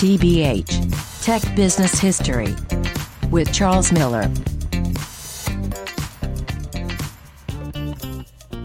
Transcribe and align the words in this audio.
TBH 0.00 1.22
Tech 1.22 1.42
Business 1.54 1.98
History 2.00 2.56
with 3.30 3.52
Charles 3.52 3.92
Miller. 3.92 4.22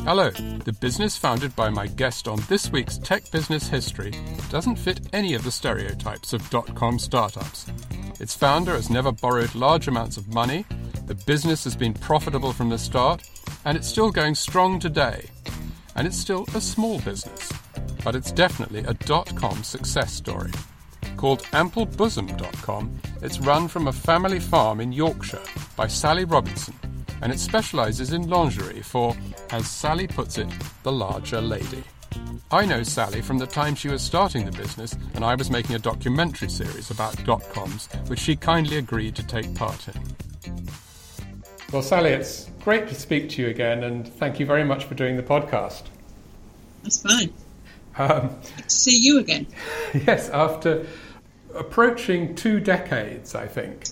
Hello. 0.05 0.29
The 0.29 0.77
business 0.79 1.17
founded 1.17 1.53
by 1.53 1.69
my 1.69 1.87
guest 1.87 2.29
on 2.29 2.39
this 2.47 2.71
week's 2.71 2.97
Tech 2.97 3.29
Business 3.31 3.67
History 3.67 4.13
doesn't 4.49 4.78
fit 4.78 5.01
any 5.12 5.33
of 5.33 5.44
the 5.44 5.51
stereotypes 5.51 6.31
of 6.31 6.49
dot 6.49 6.74
com 6.74 6.97
startups. 6.97 7.65
Its 8.22 8.33
founder 8.33 8.72
has 8.72 8.90
never 8.90 9.12
borrowed 9.12 9.54
large 9.56 9.90
amounts 9.90 10.15
of 10.15 10.33
money, 10.33 10.63
the 11.06 11.15
business 11.15 11.65
has 11.65 11.76
been 11.76 11.94
profitable 11.94 12.54
from 12.54 12.70
the 12.70 12.78
start, 12.78 13.29
and 13.65 13.76
it's 13.78 13.90
still 13.90 14.10
going 14.10 14.36
strong 14.36 14.79
today. 14.79 15.26
And 15.97 16.08
it's 16.08 16.17
still 16.17 16.45
a 16.55 16.62
small 16.62 17.02
business, 17.02 17.52
but 18.05 18.16
it's 18.16 18.31
definitely 18.31 18.86
a 18.86 18.94
dot 18.94 19.36
com 19.36 19.66
success 19.66 20.13
story. 20.13 20.52
Called 21.25 21.41
AmpleBosom.com, 21.53 23.02
it's 23.23 23.39
run 23.39 23.67
from 23.67 23.88
a 23.88 23.91
family 23.91 24.39
farm 24.39 24.79
in 24.79 24.91
Yorkshire 24.91 25.41
by 25.75 25.88
Sally 25.88 26.23
Robinson, 26.23 26.75
and 27.23 27.34
it 27.34 27.39
specialises 27.39 28.13
in 28.13 28.29
lingerie 28.29 28.84
for, 28.84 29.17
as 29.49 29.67
Sally 29.67 30.05
puts 30.05 30.38
it, 30.38 30.48
the 30.84 30.91
larger 30.91 31.41
lady. 31.41 31.84
I 32.51 32.67
know 32.67 32.84
Sally 32.84 33.23
from 33.23 33.39
the 33.39 33.48
time 33.48 33.73
she 33.73 33.88
was 33.88 34.03
starting 34.03 34.45
the 34.45 34.51
business 34.51 34.95
and 35.15 35.25
I 35.25 35.34
was 35.34 35.49
making 35.49 35.75
a 35.75 35.79
documentary 35.79 36.48
series 36.48 36.91
about 36.91 37.26
dot 37.26 37.41
coms, 37.49 37.89
which 38.05 38.20
she 38.20 38.35
kindly 38.35 38.77
agreed 38.77 39.15
to 39.15 39.26
take 39.26 39.51
part 39.55 39.87
in. 39.87 40.67
Well, 41.73 41.81
Sally, 41.81 42.12
it's 42.12 42.51
great 42.63 42.87
to 42.89 42.93
speak 42.93 43.29
to 43.29 43.41
you 43.41 43.48
again, 43.48 43.84
and 43.84 44.07
thank 44.07 44.39
you 44.39 44.45
very 44.45 44.63
much 44.63 44.85
for 44.85 44.93
doing 44.93 45.17
the 45.17 45.23
podcast. 45.23 45.85
That's 46.84 47.01
fine. 47.01 47.34
Um, 47.98 48.29
to 48.57 48.70
see 48.70 48.95
you 48.95 49.17
again. 49.17 49.48
Yes, 50.05 50.29
after 50.29 50.85
approaching 51.55 52.35
two 52.35 52.59
decades, 52.59 53.35
I 53.35 53.48
think. 53.48 53.85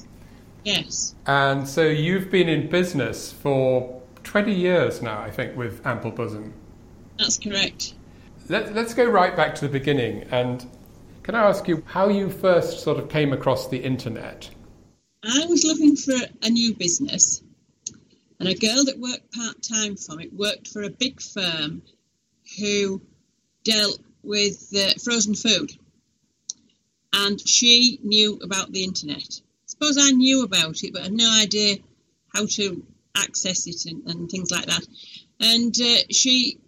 Yes. 0.64 1.16
And 1.26 1.68
so 1.68 1.84
you've 1.84 2.32
been 2.32 2.48
in 2.48 2.70
business 2.70 3.32
for 3.32 4.02
20 4.24 4.54
years 4.54 5.02
now, 5.02 5.20
I 5.20 5.30
think, 5.30 5.58
with 5.58 5.86
Ample 5.86 6.12
Bosom. 6.12 6.54
That's 7.18 7.38
correct. 7.38 7.94
Let, 8.50 8.74
let's 8.74 8.94
go 8.94 9.06
right 9.06 9.36
back 9.36 9.56
to 9.56 9.62
the 9.62 9.72
beginning. 9.72 10.24
And 10.32 10.66
can 11.24 11.36
I 11.36 11.48
ask 11.48 11.68
you 11.68 11.84
how 11.86 12.10
you 12.10 12.30
first 12.30 12.82
sort 12.82 12.98
of 12.98 13.10
came 13.10 13.34
across 13.34 13.68
the 13.68 13.78
internet? 13.78 14.50
I 15.24 15.46
was 15.48 15.64
looking 15.64 15.96
for 15.96 16.16
a 16.42 16.50
new 16.50 16.74
business, 16.74 17.42
and 18.40 18.50
a 18.50 18.56
girl 18.56 18.84
that 18.86 19.00
worked 19.00 19.34
part 19.34 19.62
time 19.62 19.96
for 19.96 20.16
me 20.16 20.28
worked 20.34 20.68
for 20.68 20.84
a 20.84 20.90
big 20.90 21.22
firm 21.22 21.82
who 22.60 23.02
dealt 23.64 24.00
with 24.22 24.68
uh, 24.76 24.94
frozen 25.02 25.34
food. 25.34 25.72
And 27.14 27.40
she 27.48 28.00
knew 28.04 28.40
about 28.44 28.72
the 28.72 28.84
internet. 28.84 29.40
Suppose 29.66 29.98
I 30.00 30.12
knew 30.12 30.44
about 30.44 30.84
it, 30.84 30.94
but 30.94 31.02
I 31.02 31.06
had 31.06 31.14
no 31.14 31.32
idea 31.32 31.78
how 32.34 32.48
to 32.48 32.84
access 33.16 33.68
it 33.68 33.86
and, 33.86 34.06
and 34.08 34.30
things 34.30 34.52
like 34.52 34.66
that. 34.66 34.86
And 35.40 35.76
uh, 35.80 36.04
she 36.10 36.60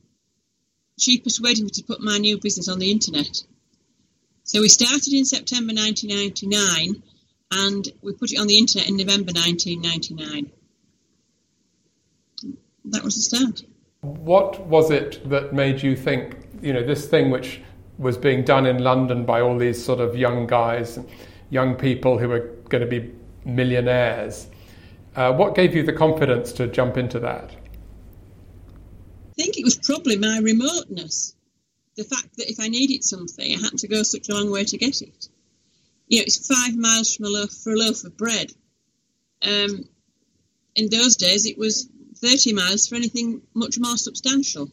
she 0.98 1.20
persuaded 1.20 1.64
me 1.64 1.70
to 1.72 1.84
put 1.84 2.00
my 2.00 2.18
new 2.18 2.40
business 2.40 2.70
on 2.70 2.80
the 2.80 2.92
internet. 2.92 3.44
So 4.44 4.62
we 4.62 4.70
started 4.70 5.14
in 5.14 5.26
September 5.26 5.74
1999 5.74 7.02
and 7.52 7.88
we 8.02 8.14
put 8.14 8.32
it 8.32 8.40
on 8.40 8.48
the 8.48 8.58
internet 8.58 8.88
in 8.88 8.98
November 8.98 9.34
1999. 9.34 10.52
That 12.86 13.04
was 13.04 13.16
the 13.16 13.22
start. 13.22 13.64
What 14.02 14.68
was 14.68 14.92
it 14.92 15.28
that 15.30 15.54
made 15.54 15.82
you 15.82 15.96
think, 15.96 16.38
you 16.62 16.74
know, 16.74 16.84
this 16.84 17.08
thing 17.08 17.32
which 17.32 17.62
was 17.98 18.18
being 18.18 18.44
done 18.44 18.66
in 18.66 18.84
London 18.84 19.26
by 19.26 19.42
all 19.42 19.58
these 19.58 19.84
sort 19.84 20.00
of 20.00 20.16
young 20.16 20.48
guys, 20.48 21.00
young 21.50 21.76
people 21.76 22.18
who 22.18 22.28
were 22.28 22.52
going 22.70 22.82
to 22.82 22.88
be 22.88 23.14
millionaires? 23.46 24.48
Uh, 25.16 25.32
what 25.34 25.56
gave 25.56 25.76
you 25.76 25.84
the 25.84 25.94
confidence 25.94 26.52
to 26.54 26.68
jump 26.68 26.98
into 26.98 27.20
that? 27.20 27.52
I 29.38 29.42
think 29.42 29.58
it 29.58 29.64
was 29.64 29.76
probably 29.76 30.18
my 30.18 30.40
remoteness. 30.40 31.36
The 31.96 32.04
fact 32.04 32.38
that 32.38 32.50
if 32.50 32.60
I 32.60 32.68
needed 32.68 33.04
something, 33.04 33.54
I 33.54 33.58
had 33.58 33.78
to 33.80 33.88
go 33.88 34.04
such 34.04 34.28
a 34.28 34.34
long 34.34 34.52
way 34.52 34.66
to 34.66 34.78
get 34.78 35.02
it. 35.02 35.30
You 36.08 36.20
know, 36.20 36.24
it's 36.24 36.46
five 36.48 36.76
miles 36.76 37.16
from 37.16 37.26
a 37.26 37.30
loaf 37.30 37.52
for 37.52 37.74
a 37.74 37.78
loaf 37.78 38.04
of 38.04 38.18
bread. 38.18 38.52
Um, 39.42 39.86
in 40.76 40.90
those 40.90 41.16
days, 41.16 41.46
it 41.46 41.58
was 41.58 41.88
30 42.18 42.54
miles 42.54 42.88
for 42.88 42.96
anything 42.96 43.42
much 43.54 43.78
more 43.80 43.98
substantial. 43.98 44.70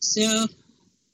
So, 0.00 0.46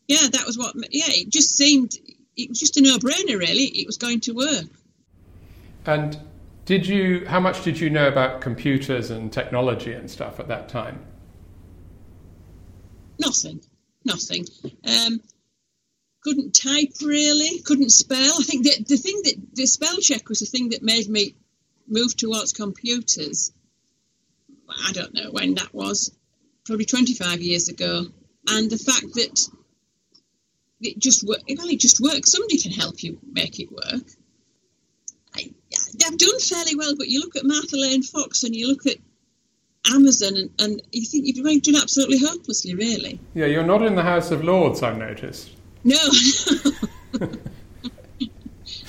yeah, 0.08 0.28
that 0.30 0.46
was 0.46 0.56
what, 0.56 0.74
yeah, 0.90 1.04
it 1.08 1.28
just 1.30 1.56
seemed, 1.56 1.94
it 2.36 2.48
was 2.48 2.58
just 2.60 2.76
a 2.76 2.82
no 2.82 2.98
brainer, 2.98 3.38
really. 3.38 3.64
It 3.64 3.86
was 3.86 3.96
going 3.96 4.20
to 4.20 4.32
work. 4.32 4.66
And 5.84 6.18
did 6.64 6.86
you, 6.86 7.26
how 7.26 7.40
much 7.40 7.62
did 7.62 7.78
you 7.80 7.90
know 7.90 8.08
about 8.08 8.40
computers 8.40 9.10
and 9.10 9.32
technology 9.32 9.92
and 9.92 10.10
stuff 10.10 10.40
at 10.40 10.48
that 10.48 10.68
time? 10.68 11.04
Nothing, 13.18 13.60
nothing. 14.04 14.46
Um, 14.84 15.20
couldn't 16.22 16.54
type 16.54 16.92
really, 17.02 17.60
couldn't 17.60 17.90
spell. 17.90 18.34
I 18.40 18.42
think 18.42 18.66
that 18.66 18.86
the 18.88 18.96
thing 18.96 19.20
that 19.24 19.36
the 19.54 19.66
spell 19.66 19.96
check 19.98 20.28
was 20.28 20.40
the 20.40 20.46
thing 20.46 20.70
that 20.70 20.82
made 20.82 21.08
me 21.08 21.36
move 21.86 22.16
towards 22.16 22.52
computers. 22.52 23.52
I 24.68 24.92
don't 24.92 25.14
know 25.14 25.30
when 25.30 25.54
that 25.54 25.72
was, 25.72 26.10
probably 26.64 26.84
25 26.84 27.40
years 27.40 27.68
ago. 27.68 28.06
And 28.48 28.68
the 28.68 28.76
fact 28.76 29.14
that 29.14 29.48
it 30.80 30.98
just 30.98 31.26
work, 31.26 31.40
well, 31.48 31.68
it 31.68 31.80
just 31.80 32.00
works. 32.00 32.32
Somebody 32.32 32.58
can 32.58 32.72
help 32.72 33.02
you 33.02 33.18
make 33.32 33.58
it 33.60 33.70
work. 33.70 34.04
I, 35.34 35.50
I've 36.04 36.18
done 36.18 36.40
fairly 36.40 36.74
well, 36.76 36.94
but 36.96 37.08
you 37.08 37.20
look 37.20 37.36
at 37.36 37.44
Martha 37.44 37.76
Lane 37.76 38.02
Fox 38.02 38.42
and 38.44 38.54
you 38.54 38.68
look 38.68 38.86
at 38.86 38.96
Amazon, 39.92 40.36
and, 40.36 40.50
and 40.58 40.82
you 40.92 41.06
think 41.06 41.26
you've 41.26 41.44
been 41.44 41.60
done 41.60 41.76
absolutely 41.80 42.18
hopelessly, 42.18 42.74
really. 42.74 43.20
Yeah, 43.34 43.46
you're 43.46 43.62
not 43.62 43.82
in 43.82 43.94
the 43.94 44.02
House 44.02 44.30
of 44.30 44.42
Lords, 44.44 44.82
I've 44.82 44.98
noticed. 44.98 45.50
No. 45.84 45.98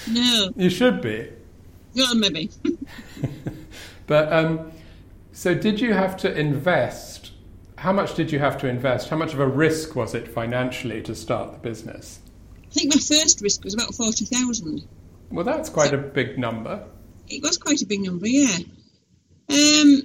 no. 0.09 0.49
You 0.55 0.69
should 0.69 1.01
be. 1.01 1.29
Well, 1.95 2.15
maybe. 2.15 2.49
but 4.07 4.31
um, 4.31 4.71
so, 5.31 5.53
did 5.53 5.79
you 5.79 5.93
have 5.93 6.17
to 6.17 6.35
invest? 6.35 7.16
How 7.77 7.93
much 7.93 8.15
did 8.15 8.31
you 8.31 8.39
have 8.39 8.57
to 8.59 8.67
invest? 8.67 9.09
How 9.09 9.17
much 9.17 9.33
of 9.33 9.39
a 9.39 9.47
risk 9.47 9.95
was 9.95 10.15
it 10.15 10.27
financially 10.27 11.01
to 11.03 11.15
start 11.15 11.53
the 11.53 11.59
business? 11.59 12.19
I 12.65 12.69
think 12.71 12.93
my 12.93 12.99
first 12.99 13.39
risk 13.41 13.63
was 13.63 13.73
about 13.73 13.93
forty 13.93 14.25
thousand. 14.25 14.87
Well, 15.31 15.45
that's 15.45 15.69
quite 15.69 15.91
so, 15.91 15.95
a 15.95 16.01
big 16.01 16.39
number. 16.39 16.85
It 17.27 17.43
was 17.43 17.57
quite 17.57 17.81
a 17.81 17.85
big 17.85 18.01
number, 18.01 18.27
yeah. 18.27 18.57
Um, 19.49 20.01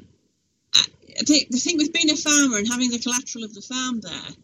I 0.75 1.25
think 1.25 1.51
the 1.51 1.59
thing 1.59 1.79
with 1.79 1.93
being 1.93 2.11
a 2.11 2.17
farmer 2.17 2.59
and 2.59 2.69
having 2.69 2.91
the 2.91 2.99
collateral 2.99 3.45
of 3.45 3.55
the 3.55 3.63
farm 3.63 4.01
there, 4.01 4.35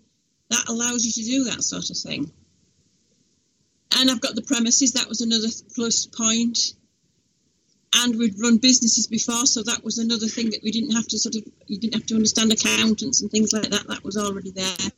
that 0.51 0.69
allows 0.69 1.05
you 1.05 1.13
to 1.13 1.31
do 1.31 1.45
that 1.45 1.63
sort 1.63 1.91
of 1.91 1.97
thing. 1.97 2.31
And 3.99 4.11
I've 4.11 4.21
got 4.21 4.37
the 4.37 4.43
premises, 4.43 4.93
that 4.93 5.09
was 5.09 5.21
another 5.21 5.49
plus 5.75 6.07
point. 6.07 6.75
And 8.01 8.17
we'd 8.17 8.39
run 8.41 8.59
businesses 8.59 9.07
before, 9.07 9.47
so 9.47 9.63
that 9.63 9.83
was 9.83 9.99
another 9.99 10.27
thing 10.27 10.51
that 10.51 10.63
we 10.63 10.71
didn't 10.71 10.93
have 10.93 11.07
to 11.09 11.19
sort 11.19 11.35
of, 11.35 11.43
you 11.67 11.79
didn't 11.79 11.95
have 11.95 12.07
to 12.07 12.15
understand 12.15 12.53
accountants 12.53 13.23
and 13.23 13.31
things 13.31 13.53
like 13.53 13.71
that, 13.71 13.87
that 13.89 14.05
was 14.05 14.17
already 14.17 14.51
there. 14.51 14.91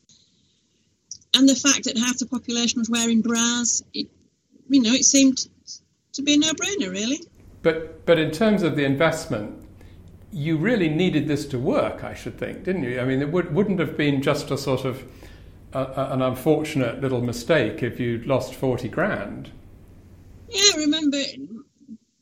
And 1.34 1.49
the 1.49 1.55
fact 1.55 1.84
that 1.84 1.97
half 1.97 2.19
the 2.19 2.27
population 2.27 2.81
was 2.81 2.91
wearing 2.91 3.22
bras, 3.22 3.83
it, 3.94 4.09
you 4.69 4.83
know, 4.83 4.93
it 4.93 5.05
seemed 5.05 5.49
to 6.12 6.22
be 6.22 6.34
a 6.34 6.38
no 6.38 6.53
brainer, 6.53 6.91
really. 6.91 7.21
But, 7.62 8.05
but 8.05 8.19
in 8.19 8.31
terms 8.31 8.62
of 8.62 8.77
the 8.77 8.84
investment, 8.84 9.56
you 10.32 10.56
really 10.56 10.88
needed 10.88 11.28
this 11.28 11.47
to 11.47 11.59
work, 11.59 12.05
I 12.05 12.15
should 12.15 12.38
think, 12.38 12.65
didn't 12.65 12.84
you? 12.84 13.00
I 13.00 13.05
mean, 13.05 13.21
it 13.21 13.31
would, 13.31 13.55
wouldn't 13.55 13.81
have 13.81 13.97
been 13.97 14.22
just 14.22 14.50
a 14.50 14.59
sort 14.59 14.84
of 14.84 15.05
a, 15.72 16.12
an 16.12 16.22
unfortunate 16.22 17.00
little 17.00 17.21
mistake 17.21 17.82
if 17.82 17.99
you'd 18.00 18.26
lost 18.26 18.55
40 18.55 18.88
grand. 18.88 19.50
Yeah, 20.49 20.62
I 20.75 20.79
remember 20.79 21.19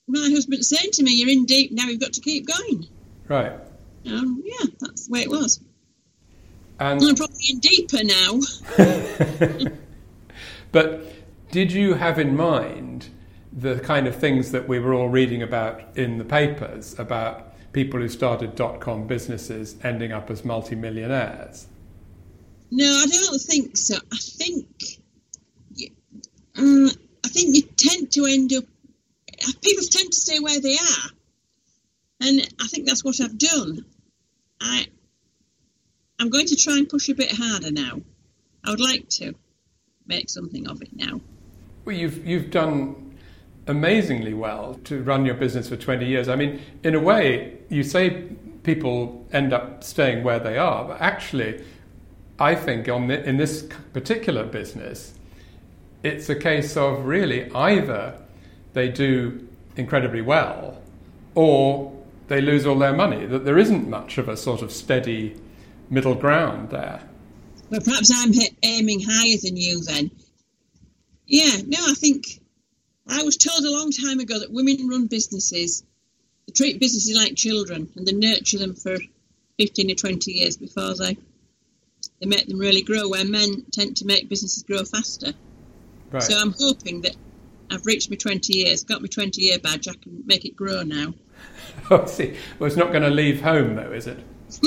my 0.09 0.29
husband 0.31 0.65
saying 0.65 0.91
to 0.93 1.03
me, 1.03 1.13
You're 1.13 1.31
in 1.31 1.45
deep 1.45 1.73
now, 1.73 1.85
you've 1.85 2.01
got 2.01 2.13
to 2.15 2.21
keep 2.21 2.47
going. 2.47 2.87
Right. 3.29 3.53
Um, 4.07 4.43
yeah, 4.45 4.67
that's 4.81 5.07
the 5.07 5.13
way 5.13 5.21
it 5.21 5.31
was. 5.31 5.61
And 6.81 7.03
I'm 7.03 7.17
probably 7.17 7.45
in 7.51 7.59
deeper 7.59 8.05
now. 8.05 8.41
but 10.73 11.13
did 11.51 11.73
you 11.73 11.95
have 11.95 12.19
in 12.19 12.37
mind 12.37 13.09
the 13.53 13.81
kind 13.81 14.07
of 14.07 14.15
things 14.15 14.53
that 14.53 14.69
we 14.69 14.79
were 14.79 14.95
all 14.95 15.09
reading 15.09 15.43
about 15.43 15.97
in 15.97 16.19
the 16.19 16.25
papers 16.25 16.97
about 16.99 17.55
people 17.73 18.01
who 18.01 18.09
started 18.09 18.55
dot 18.55 18.81
com 18.81 19.07
businesses 19.07 19.77
ending 19.83 20.13
up 20.13 20.31
as 20.31 20.45
multimillionaires? 20.45 21.67
No, 22.71 22.85
I 22.85 23.07
don't 23.07 23.41
think 23.41 23.77
so. 23.77 23.97
I 24.13 24.17
think 24.19 24.67
um, 26.59 26.91
I 27.25 27.29
think 27.29 27.57
you 27.57 27.63
tend 27.63 28.13
to 28.13 28.27
end 28.27 28.53
up. 28.53 28.65
People 29.63 29.85
tend 29.91 30.13
to 30.13 30.21
stay 30.21 30.39
where 30.41 30.61
they 30.61 30.75
are, 30.75 31.11
and 32.21 32.49
I 32.61 32.67
think 32.69 32.87
that's 32.87 33.05
what 33.05 33.21
I've 33.21 33.39
done. 33.39 33.85
I 34.61 34.87
I'm 36.19 36.31
going 36.31 36.47
to 36.47 36.57
try 36.57 36.75
and 36.75 36.89
push 36.89 37.09
a 37.09 37.15
bit 37.15 37.31
harder 37.33 37.71
now. 37.71 38.01
I 38.65 38.71
would 38.71 38.81
like 38.81 39.09
to 39.11 39.35
make 40.07 40.29
something 40.29 40.69
of 40.69 40.83
it 40.83 40.95
now. 40.95 41.21
Well, 41.85 41.97
you've 41.97 42.27
you've 42.27 42.51
done 42.51 43.17
amazingly 43.69 44.35
well 44.35 44.81
to 44.85 45.03
run 45.03 45.27
your 45.27 45.35
business 45.35 45.69
for 45.69 45.77
20 45.77 46.07
years. 46.07 46.29
I 46.29 46.37
mean, 46.37 46.61
in 46.83 46.95
a 46.95 47.01
way, 47.01 47.59
you 47.69 47.83
say 47.83 48.25
people 48.63 49.27
end 49.31 49.53
up 49.53 49.85
staying 49.85 50.25
where 50.25 50.39
they 50.41 50.57
are, 50.57 50.87
but 50.87 51.01
actually, 51.01 51.63
I 52.39 52.55
think 52.55 52.89
on 52.89 53.09
the, 53.09 53.23
in 53.29 53.37
this 53.37 53.69
particular 53.93 54.45
business, 54.45 55.13
it's 56.03 56.29
a 56.29 56.35
case 56.35 56.77
of 56.77 57.05
really 57.05 57.53
either 57.53 58.19
they 58.73 58.89
do 58.89 59.49
incredibly 59.77 60.21
well 60.21 60.81
or 61.35 61.93
they 62.29 62.41
lose 62.41 62.67
all 62.67 62.79
their 62.79 62.95
money, 62.95 63.27
that 63.27 63.45
there 63.45 63.59
isn't 63.59 63.89
much 63.89 64.19
of 64.19 64.29
a 64.29 64.37
sort 64.37 64.63
of 64.63 64.71
steady 64.71 65.35
middle 65.91 66.15
ground 66.15 66.71
there. 66.71 67.01
Well, 67.71 67.81
perhaps 67.81 68.11
I'm 68.15 68.33
aiming 68.63 69.01
higher 69.01 69.37
than 69.43 69.57
you 69.57 69.83
then. 69.83 70.11
Yeah, 71.27 71.57
no, 71.67 71.79
I 71.81 71.95
think 71.95 72.41
I 73.07 73.23
was 73.23 73.37
told 73.37 73.65
a 73.65 73.71
long 73.71 73.91
time 73.91 74.21
ago 74.21 74.39
that 74.39 74.53
women 74.53 74.89
run 74.89 75.07
businesses, 75.07 75.83
they 76.47 76.53
treat 76.53 76.81
businesses 76.81 77.17
like 77.17 77.37
children 77.37 77.89
and 77.97 78.07
they 78.07 78.13
nurture 78.13 78.59
them 78.59 78.75
for 78.75 78.97
15 79.59 79.91
or 79.91 79.95
20 79.95 80.33
years 80.33 80.57
before 80.57 80.95
they, 80.95 81.17
they 82.21 82.27
make 82.27 82.47
them 82.47 82.59
really 82.59 82.83
grow, 82.83 83.09
where 83.09 83.25
men 83.25 83.65
tend 83.71 83.97
to 83.99 84.07
make 84.07 84.29
businesses 84.29 84.63
grow 84.63 84.85
faster. 84.85 85.33
Right. 86.11 86.23
So 86.23 86.39
I'm 86.39 86.55
hoping 86.59 87.03
that 87.03 87.17
I've 87.71 87.87
reached 87.87 88.11
my 88.11 88.17
20 88.17 88.57
years, 88.57 88.85
got 88.85 89.01
my 89.01 89.09
20 89.09 89.41
year 89.41 89.59
badge, 89.59 89.89
I 89.89 89.95
can 89.95 90.23
make 90.27 90.45
it 90.45 90.57
grow 90.57 90.83
now. 90.83 91.15
oh, 91.91 92.07
see. 92.07 92.37
Well, 92.59 92.67
it's 92.67 92.77
not 92.77 92.91
going 92.91 93.03
to 93.03 93.11
leave 93.11 93.41
home, 93.41 93.77
though, 93.77 93.93
is 93.93 94.07
it? 94.07 94.19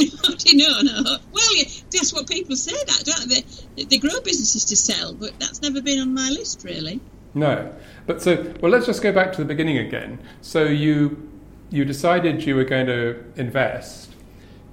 no, 0.53 0.81
no. 0.81 1.17
Well, 1.31 1.57
yeah, 1.57 1.63
that's 1.91 2.13
what 2.13 2.29
people 2.29 2.55
say. 2.55 2.71
That 2.71 3.03
don't 3.03 3.29
they? 3.29 3.83
They 3.83 3.97
grow 3.97 4.21
businesses 4.21 4.65
to 4.65 4.75
sell, 4.75 5.13
but 5.13 5.39
that's 5.39 5.61
never 5.61 5.81
been 5.81 5.99
on 5.99 6.13
my 6.13 6.29
list, 6.29 6.63
really. 6.63 6.99
No, 7.33 7.73
but 8.05 8.21
so 8.21 8.53
well. 8.61 8.71
Let's 8.71 8.85
just 8.85 9.01
go 9.01 9.11
back 9.11 9.31
to 9.33 9.37
the 9.39 9.45
beginning 9.45 9.79
again. 9.79 10.19
So 10.41 10.65
you 10.65 11.29
you 11.71 11.83
decided 11.83 12.45
you 12.45 12.55
were 12.55 12.63
going 12.63 12.85
to 12.87 13.23
invest. 13.35 14.11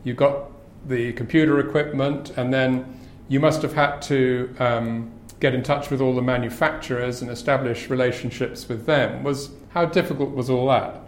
You 0.05 0.13
got 0.13 0.51
the 0.87 1.13
computer 1.15 1.59
equipment, 1.59 2.31
and 2.37 2.53
then 2.53 3.01
you 3.29 3.41
must 3.41 3.63
have 3.63 3.75
had 3.75 4.03
to 4.03 4.55
um, 4.59 5.11
get 5.41 5.55
in 5.55 5.63
touch 5.63 5.91
with 5.91 6.01
all 6.01 6.15
the 6.15 6.23
manufacturers 6.23 7.23
and 7.23 7.31
establish 7.31 7.89
relationships 7.91 8.69
with 8.69 8.87
them. 8.87 9.23
Was 9.23 9.51
how 9.71 9.87
difficult 9.87 10.31
was 10.31 10.51
all 10.51 10.69
that? 10.69 11.01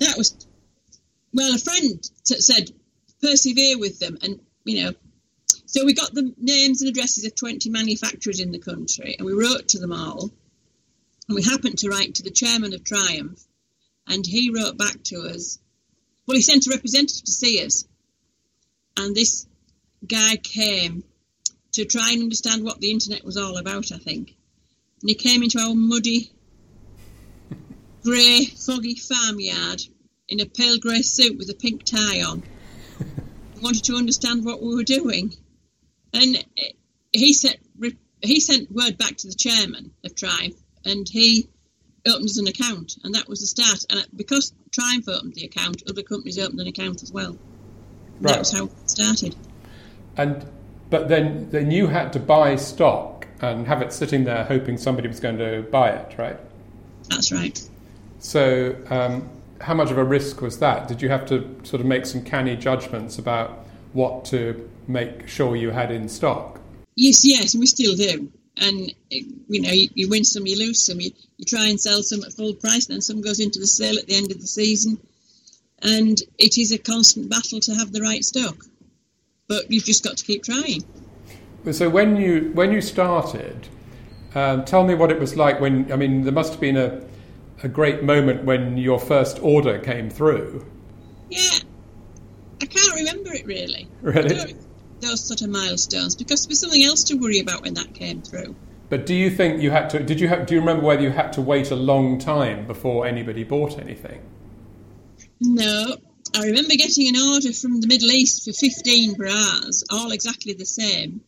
That 0.00 0.16
was 0.16 0.46
well. 1.32 1.54
A 1.54 1.58
friend 1.58 2.02
t- 2.24 2.40
said 2.40 2.70
persevere 3.20 3.78
with 3.78 3.98
them, 3.98 4.18
and 4.22 4.40
you 4.64 4.84
know. 4.84 4.92
So 5.66 5.84
we 5.84 5.92
got 5.92 6.14
the 6.14 6.34
names 6.38 6.80
and 6.80 6.88
addresses 6.88 7.26
of 7.26 7.34
20 7.34 7.68
manufacturers 7.68 8.40
in 8.40 8.52
the 8.52 8.58
country, 8.58 9.16
and 9.18 9.26
we 9.26 9.34
wrote 9.34 9.68
to 9.68 9.78
them 9.78 9.92
all. 9.92 10.30
And 11.28 11.34
we 11.34 11.42
happened 11.42 11.78
to 11.78 11.90
write 11.90 12.14
to 12.14 12.22
the 12.22 12.30
chairman 12.30 12.72
of 12.72 12.84
Triumph, 12.84 13.38
and 14.06 14.24
he 14.26 14.50
wrote 14.50 14.78
back 14.78 15.02
to 15.04 15.28
us. 15.28 15.58
Well, 16.26 16.36
he 16.36 16.42
sent 16.42 16.66
a 16.66 16.70
representative 16.70 17.24
to 17.24 17.32
see 17.32 17.62
us, 17.64 17.86
and 18.96 19.14
this 19.14 19.46
guy 20.06 20.36
came 20.36 21.04
to 21.78 21.84
try 21.84 22.10
and 22.10 22.22
understand 22.22 22.64
what 22.64 22.80
the 22.80 22.90
internet 22.90 23.24
was 23.24 23.36
all 23.36 23.56
about, 23.56 23.92
I 23.92 23.98
think. 23.98 24.34
And 25.00 25.08
he 25.08 25.14
came 25.14 25.42
into 25.42 25.60
our 25.60 25.74
muddy, 25.74 26.30
grey, 28.02 28.44
foggy 28.44 28.96
farmyard 28.96 29.82
in 30.28 30.40
a 30.40 30.46
pale 30.46 30.78
grey 30.78 31.02
suit 31.02 31.38
with 31.38 31.48
a 31.50 31.54
pink 31.54 31.84
tie 31.84 32.22
on. 32.22 32.42
he 33.54 33.60
wanted 33.60 33.84
to 33.84 33.96
understand 33.96 34.44
what 34.44 34.60
we 34.60 34.74
were 34.74 34.82
doing. 34.82 35.32
And 36.12 36.44
he 37.12 37.32
sent, 37.32 37.58
he 38.20 38.40
sent 38.40 38.72
word 38.72 38.98
back 38.98 39.16
to 39.18 39.28
the 39.28 39.34
chairman 39.34 39.92
of 40.04 40.14
Triumph, 40.14 40.56
and 40.84 41.08
he 41.08 41.48
opened 42.06 42.24
us 42.24 42.38
an 42.38 42.48
account, 42.48 42.96
and 43.04 43.14
that 43.14 43.28
was 43.28 43.40
the 43.40 43.46
start. 43.46 43.84
And 43.88 44.04
because 44.16 44.52
Triumph 44.72 45.08
opened 45.08 45.34
the 45.34 45.44
account, 45.44 45.84
other 45.88 46.02
companies 46.02 46.38
opened 46.38 46.60
an 46.60 46.66
account 46.66 47.02
as 47.02 47.12
well. 47.12 47.38
Right. 48.20 48.32
That 48.32 48.38
was 48.40 48.52
how 48.52 48.64
it 48.64 48.90
started. 48.90 49.36
And 50.16 50.44
but 50.90 51.08
then, 51.08 51.50
then 51.50 51.70
you 51.70 51.88
had 51.88 52.12
to 52.14 52.20
buy 52.20 52.56
stock 52.56 53.26
and 53.40 53.66
have 53.66 53.82
it 53.82 53.92
sitting 53.92 54.24
there 54.24 54.44
hoping 54.44 54.76
somebody 54.76 55.08
was 55.08 55.20
going 55.20 55.38
to 55.38 55.62
buy 55.70 55.90
it, 55.90 56.14
right? 56.18 56.38
That's 57.08 57.30
right. 57.32 57.60
So, 58.18 58.76
um, 58.90 59.28
how 59.60 59.74
much 59.74 59.90
of 59.90 59.98
a 59.98 60.04
risk 60.04 60.40
was 60.40 60.58
that? 60.60 60.88
Did 60.88 61.02
you 61.02 61.08
have 61.08 61.26
to 61.26 61.60
sort 61.62 61.80
of 61.80 61.86
make 61.86 62.06
some 62.06 62.22
canny 62.22 62.56
judgments 62.56 63.18
about 63.18 63.66
what 63.92 64.24
to 64.26 64.68
make 64.86 65.28
sure 65.28 65.56
you 65.56 65.70
had 65.70 65.90
in 65.90 66.08
stock? 66.08 66.60
Yes, 66.94 67.24
yes, 67.24 67.54
we 67.54 67.66
still 67.66 67.94
do. 67.94 68.30
And 68.56 68.92
you 69.10 69.62
know, 69.62 69.70
you, 69.70 69.88
you 69.94 70.08
win 70.08 70.24
some, 70.24 70.46
you 70.46 70.58
lose 70.58 70.84
some. 70.84 71.00
You, 71.00 71.10
you 71.36 71.44
try 71.44 71.68
and 71.68 71.80
sell 71.80 72.02
some 72.02 72.24
at 72.24 72.32
full 72.32 72.54
price, 72.54 72.86
and 72.86 72.94
then 72.94 73.00
some 73.00 73.20
goes 73.20 73.40
into 73.40 73.60
the 73.60 73.66
sale 73.66 73.98
at 73.98 74.06
the 74.06 74.16
end 74.16 74.32
of 74.32 74.40
the 74.40 74.46
season. 74.46 74.98
And 75.80 76.20
it 76.38 76.58
is 76.58 76.72
a 76.72 76.78
constant 76.78 77.30
battle 77.30 77.60
to 77.60 77.74
have 77.74 77.92
the 77.92 78.00
right 78.00 78.24
stock 78.24 78.56
but 79.48 79.70
you've 79.70 79.84
just 79.84 80.04
got 80.04 80.16
to 80.18 80.24
keep 80.24 80.44
trying. 80.44 80.84
So 81.72 81.90
when 81.90 82.16
you 82.16 82.50
when 82.54 82.70
you 82.70 82.80
started, 82.80 83.68
um, 84.34 84.64
tell 84.64 84.84
me 84.84 84.94
what 84.94 85.10
it 85.10 85.18
was 85.18 85.36
like 85.36 85.60
when 85.60 85.90
I 85.90 85.96
mean 85.96 86.22
there 86.22 86.32
must 86.32 86.52
have 86.52 86.60
been 86.60 86.76
a 86.76 87.02
a 87.62 87.68
great 87.68 88.04
moment 88.04 88.44
when 88.44 88.76
your 88.76 89.00
first 89.00 89.40
order 89.42 89.78
came 89.78 90.10
through. 90.10 90.64
Yeah, 91.28 91.58
I 92.62 92.66
can't 92.66 92.94
remember 92.94 93.32
it 93.32 93.44
really. 93.44 93.88
Really, 94.02 94.54
those 95.00 95.24
sort 95.24 95.42
of 95.42 95.50
milestones 95.50 96.14
because 96.14 96.44
there 96.44 96.50
was 96.50 96.60
something 96.60 96.82
else 96.84 97.04
to 97.04 97.16
worry 97.16 97.40
about 97.40 97.62
when 97.62 97.74
that 97.74 97.94
came 97.94 98.22
through. 98.22 98.54
But 98.88 99.04
do 99.04 99.14
you 99.14 99.30
think 99.30 99.60
you 99.60 99.70
had 99.70 99.90
to? 99.90 100.02
Did 100.02 100.20
you 100.20 100.28
have? 100.28 100.46
Do 100.46 100.54
you 100.54 100.60
remember 100.60 100.84
whether 100.84 101.02
you 101.02 101.10
had 101.10 101.32
to 101.34 101.42
wait 101.42 101.70
a 101.70 101.76
long 101.76 102.18
time 102.18 102.66
before 102.66 103.06
anybody 103.06 103.44
bought 103.44 103.78
anything? 103.78 104.22
No, 105.40 105.96
I 106.34 106.46
remember 106.46 106.74
getting 106.74 107.08
an 107.08 107.20
order 107.20 107.52
from 107.52 107.80
the 107.80 107.86
Middle 107.86 108.10
East 108.10 108.44
for 108.44 108.52
15 108.52 109.14
bras, 109.14 109.84
all 109.90 110.12
exactly 110.12 110.52
the 110.52 110.66
same, 110.66 111.22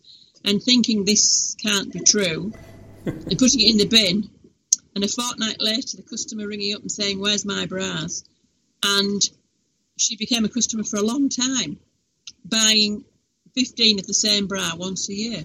and 0.44 0.62
thinking 0.62 1.04
this 1.04 1.56
can't 1.62 1.92
be 1.92 2.00
true, 2.00 2.52
and 3.04 3.38
putting 3.38 3.60
it 3.60 3.70
in 3.70 3.78
the 3.78 3.86
bin. 3.86 4.30
And 4.94 5.04
a 5.04 5.08
fortnight 5.08 5.60
later, 5.60 5.96
the 5.96 6.02
customer 6.02 6.46
ringing 6.46 6.74
up 6.74 6.82
and 6.82 6.90
saying, 6.90 7.20
Where's 7.20 7.44
my 7.44 7.66
bras? 7.66 8.24
And 8.84 9.22
she 9.96 10.16
became 10.16 10.44
a 10.44 10.48
customer 10.48 10.84
for 10.84 10.96
a 10.96 11.02
long 11.02 11.28
time, 11.28 11.78
buying 12.44 13.04
15 13.54 14.00
of 14.00 14.06
the 14.06 14.14
same 14.14 14.46
bra 14.46 14.72
once 14.76 15.08
a 15.08 15.14
year. 15.14 15.44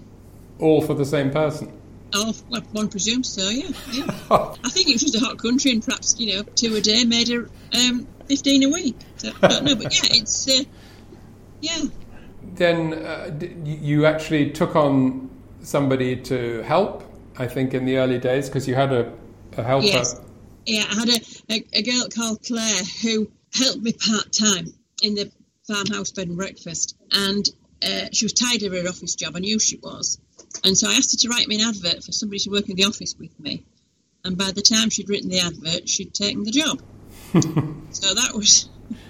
All 0.60 0.82
for 0.82 0.94
the 0.94 1.06
same 1.06 1.32
person? 1.32 1.72
Oh, 2.18 2.34
well, 2.50 2.62
one 2.72 2.88
presumes 2.88 3.28
so, 3.28 3.50
yeah. 3.50 3.70
yeah. 3.92 4.06
I 4.64 4.70
think 4.70 4.88
it 4.88 4.94
was 4.94 5.02
just 5.02 5.16
a 5.16 5.20
hot 5.20 5.38
country, 5.38 5.72
and 5.72 5.84
perhaps, 5.84 6.18
you 6.18 6.34
know, 6.34 6.44
two 6.44 6.74
a 6.76 6.82
day 6.82 7.04
made 7.04 7.28
her 7.28 7.50
um, 7.74 8.08
15 8.28 8.64
a 8.64 8.70
week. 8.70 8.96
So, 9.18 9.32
I 9.42 9.48
don't 9.50 9.66
know, 9.66 9.76
but 9.76 9.94
yeah, 9.94 10.18
it's, 10.18 10.48
uh, 10.50 10.64
yeah. 11.60 11.84
Then 12.42 12.94
uh, 12.94 13.38
you 13.66 14.06
actually 14.06 14.52
took 14.52 14.78
on 14.78 15.30
somebody 15.62 16.16
to 16.16 16.62
help, 16.62 17.04
I 17.38 17.48
think, 17.48 17.74
in 17.74 17.86
the 17.86 17.98
early 17.98 18.18
days, 18.18 18.48
because 18.48 18.66
you 18.66 18.76
had 18.76 18.94
a, 18.94 19.12
a 19.58 19.64
helper. 19.64 19.86
Yes. 19.86 20.20
Yeah, 20.66 20.86
I 20.90 20.96
had 20.96 21.10
a, 21.10 21.22
a, 21.50 21.66
a 21.74 21.82
girl 21.84 22.08
called 22.08 22.44
Claire 22.44 22.84
who 23.02 23.30
helped 23.54 23.82
me 23.82 23.92
part 23.92 24.32
time 24.32 24.68
in 25.04 25.16
the 25.16 25.32
farmhouse 25.68 26.12
bed 26.12 26.28
and 26.28 26.38
breakfast. 26.38 26.96
And 27.12 27.46
uh, 27.84 28.08
she 28.14 28.26
was 28.26 28.34
tired 28.34 28.64
of 28.64 28.72
her 28.72 28.88
office 28.88 29.16
job. 29.16 29.36
I 29.36 29.40
knew 29.40 29.60
she 29.60 29.78
was. 29.78 30.20
And 30.64 30.78
so 30.78 30.90
I 30.90 30.94
asked 30.94 31.12
her 31.12 31.18
to 31.18 31.30
write 31.30 31.48
me 31.48 31.62
an 31.62 31.70
advert 31.70 32.04
for 32.04 32.12
somebody 32.12 32.40
to 32.40 32.50
work 32.50 32.70
in 32.70 32.76
the 32.76 32.86
office 32.86 33.16
with 33.20 33.38
me. 33.40 33.64
And 34.24 34.38
by 34.38 34.52
the 34.52 34.62
time 34.62 34.90
she'd 34.90 35.10
written 35.10 35.30
the 35.30 35.40
advert, 35.40 35.88
she'd 35.88 36.14
taken 36.14 36.44
the 36.44 36.52
job. 36.52 36.82
so 37.92 38.14
that 38.14 38.32
was. 38.34 38.70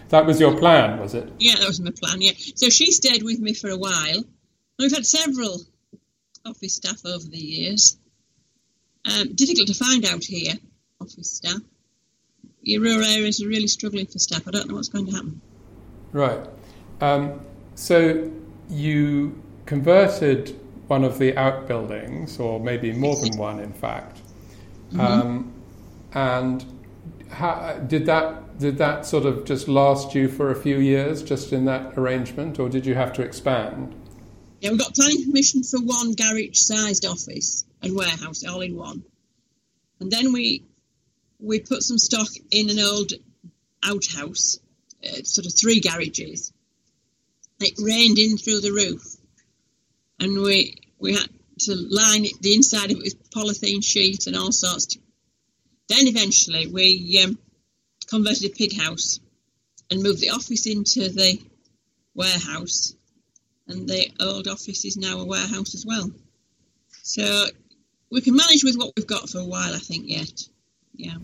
That 0.09 0.25
was 0.25 0.39
your 0.39 0.57
plan, 0.57 0.99
was 0.99 1.13
it? 1.13 1.31
Yeah, 1.39 1.55
that 1.55 1.67
was 1.67 1.79
my 1.79 1.91
plan, 1.91 2.21
yeah. 2.21 2.33
So 2.55 2.69
she 2.69 2.91
stayed 2.91 3.23
with 3.23 3.39
me 3.39 3.53
for 3.53 3.69
a 3.69 3.77
while. 3.77 4.23
We've 4.77 4.91
had 4.91 5.05
several 5.05 5.61
office 6.45 6.75
staff 6.75 7.05
over 7.05 7.25
the 7.25 7.37
years. 7.37 7.97
Um, 9.05 9.33
difficult 9.33 9.67
to 9.67 9.73
find 9.73 10.05
out 10.05 10.23
here, 10.23 10.53
office 11.01 11.31
staff. 11.31 11.59
Your 12.61 12.81
rural 12.81 13.05
areas 13.05 13.41
are 13.41 13.47
really 13.47 13.67
struggling 13.67 14.07
for 14.07 14.19
staff. 14.19 14.47
I 14.47 14.51
don't 14.51 14.67
know 14.67 14.75
what's 14.75 14.89
going 14.89 15.05
to 15.07 15.11
happen. 15.11 15.41
Right. 16.11 16.47
Um, 17.01 17.41
so 17.75 18.31
you 18.69 19.41
converted 19.65 20.59
one 20.87 21.03
of 21.03 21.17
the 21.17 21.35
outbuildings, 21.37 22.39
or 22.39 22.59
maybe 22.59 22.91
more 22.91 23.15
than 23.15 23.37
one, 23.37 23.59
in 23.59 23.73
fact. 23.73 24.21
Mm-hmm. 24.89 24.99
Um, 24.99 25.53
and 26.13 26.65
how, 27.29 27.79
did 27.87 28.05
that 28.05 28.57
did 28.59 28.77
that 28.77 29.05
sort 29.05 29.25
of 29.25 29.43
just 29.43 29.67
last 29.67 30.15
you 30.15 30.29
for 30.29 30.49
a 30.49 30.55
few 30.55 30.77
years, 30.77 31.21
just 31.21 31.51
in 31.51 31.65
that 31.65 31.97
arrangement, 31.97 32.57
or 32.59 32.69
did 32.69 32.85
you 32.85 32.95
have 32.95 33.11
to 33.13 33.21
expand? 33.21 33.93
Yeah, 34.61 34.71
we 34.71 34.77
got 34.77 34.95
planning 34.95 35.25
permission 35.25 35.63
for 35.63 35.79
one 35.81 36.13
garage-sized 36.13 37.05
office 37.05 37.65
and 37.81 37.95
warehouse, 37.95 38.45
all 38.45 38.61
in 38.61 38.75
one, 38.75 39.03
and 39.99 40.09
then 40.09 40.31
we 40.31 40.63
we 41.39 41.59
put 41.59 41.83
some 41.83 41.97
stock 41.97 42.29
in 42.51 42.69
an 42.69 42.79
old 42.79 43.11
outhouse, 43.83 44.59
uh, 45.03 45.23
sort 45.23 45.45
of 45.45 45.53
three 45.53 45.81
garages. 45.81 46.53
It 47.59 47.73
rained 47.81 48.17
in 48.17 48.37
through 48.37 48.61
the 48.61 48.71
roof, 48.71 49.14
and 50.19 50.41
we 50.41 50.77
we 50.99 51.13
had 51.13 51.29
to 51.59 51.75
line 51.75 52.25
it, 52.25 52.41
the 52.41 52.53
inside 52.53 52.91
of 52.91 52.97
it 52.97 53.03
with 53.03 53.29
polythene 53.31 53.83
sheet 53.83 54.27
and 54.27 54.35
all 54.35 54.51
sorts. 54.51 54.97
Then 55.87 56.07
eventually 56.07 56.67
we 56.67 57.21
um, 57.23 57.37
converted 58.07 58.45
a 58.45 58.55
pig 58.55 58.75
house 58.77 59.19
and 59.89 60.01
moved 60.01 60.19
the 60.19 60.31
office 60.31 60.65
into 60.65 61.09
the 61.09 61.39
warehouse, 62.13 62.95
and 63.67 63.87
the 63.87 64.11
old 64.19 64.47
office 64.47 64.85
is 64.85 64.97
now 64.97 65.19
a 65.19 65.25
warehouse 65.25 65.75
as 65.75 65.85
well. 65.85 66.09
So 67.03 67.45
we 68.11 68.21
can 68.21 68.35
manage 68.35 68.63
with 68.63 68.77
what 68.77 68.93
we've 68.95 69.07
got 69.07 69.29
for 69.29 69.39
a 69.39 69.45
while, 69.45 69.73
I 69.73 69.79
think, 69.79 70.07
yet. 70.07 70.47
Yeah. 70.95 71.17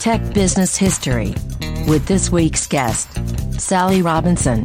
Tech 0.00 0.34
Business 0.34 0.76
History 0.76 1.34
with 1.86 2.06
this 2.06 2.30
week's 2.30 2.66
guest, 2.66 3.08
Sally 3.60 4.02
Robinson. 4.02 4.64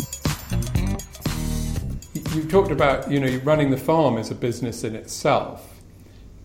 You 2.33 2.43
talked 2.43 2.71
about, 2.71 3.11
you 3.11 3.19
know, 3.19 3.37
running 3.43 3.71
the 3.71 3.77
farm 3.77 4.17
is 4.17 4.31
a 4.31 4.35
business 4.35 4.83
in 4.83 4.95
itself, 4.95 5.81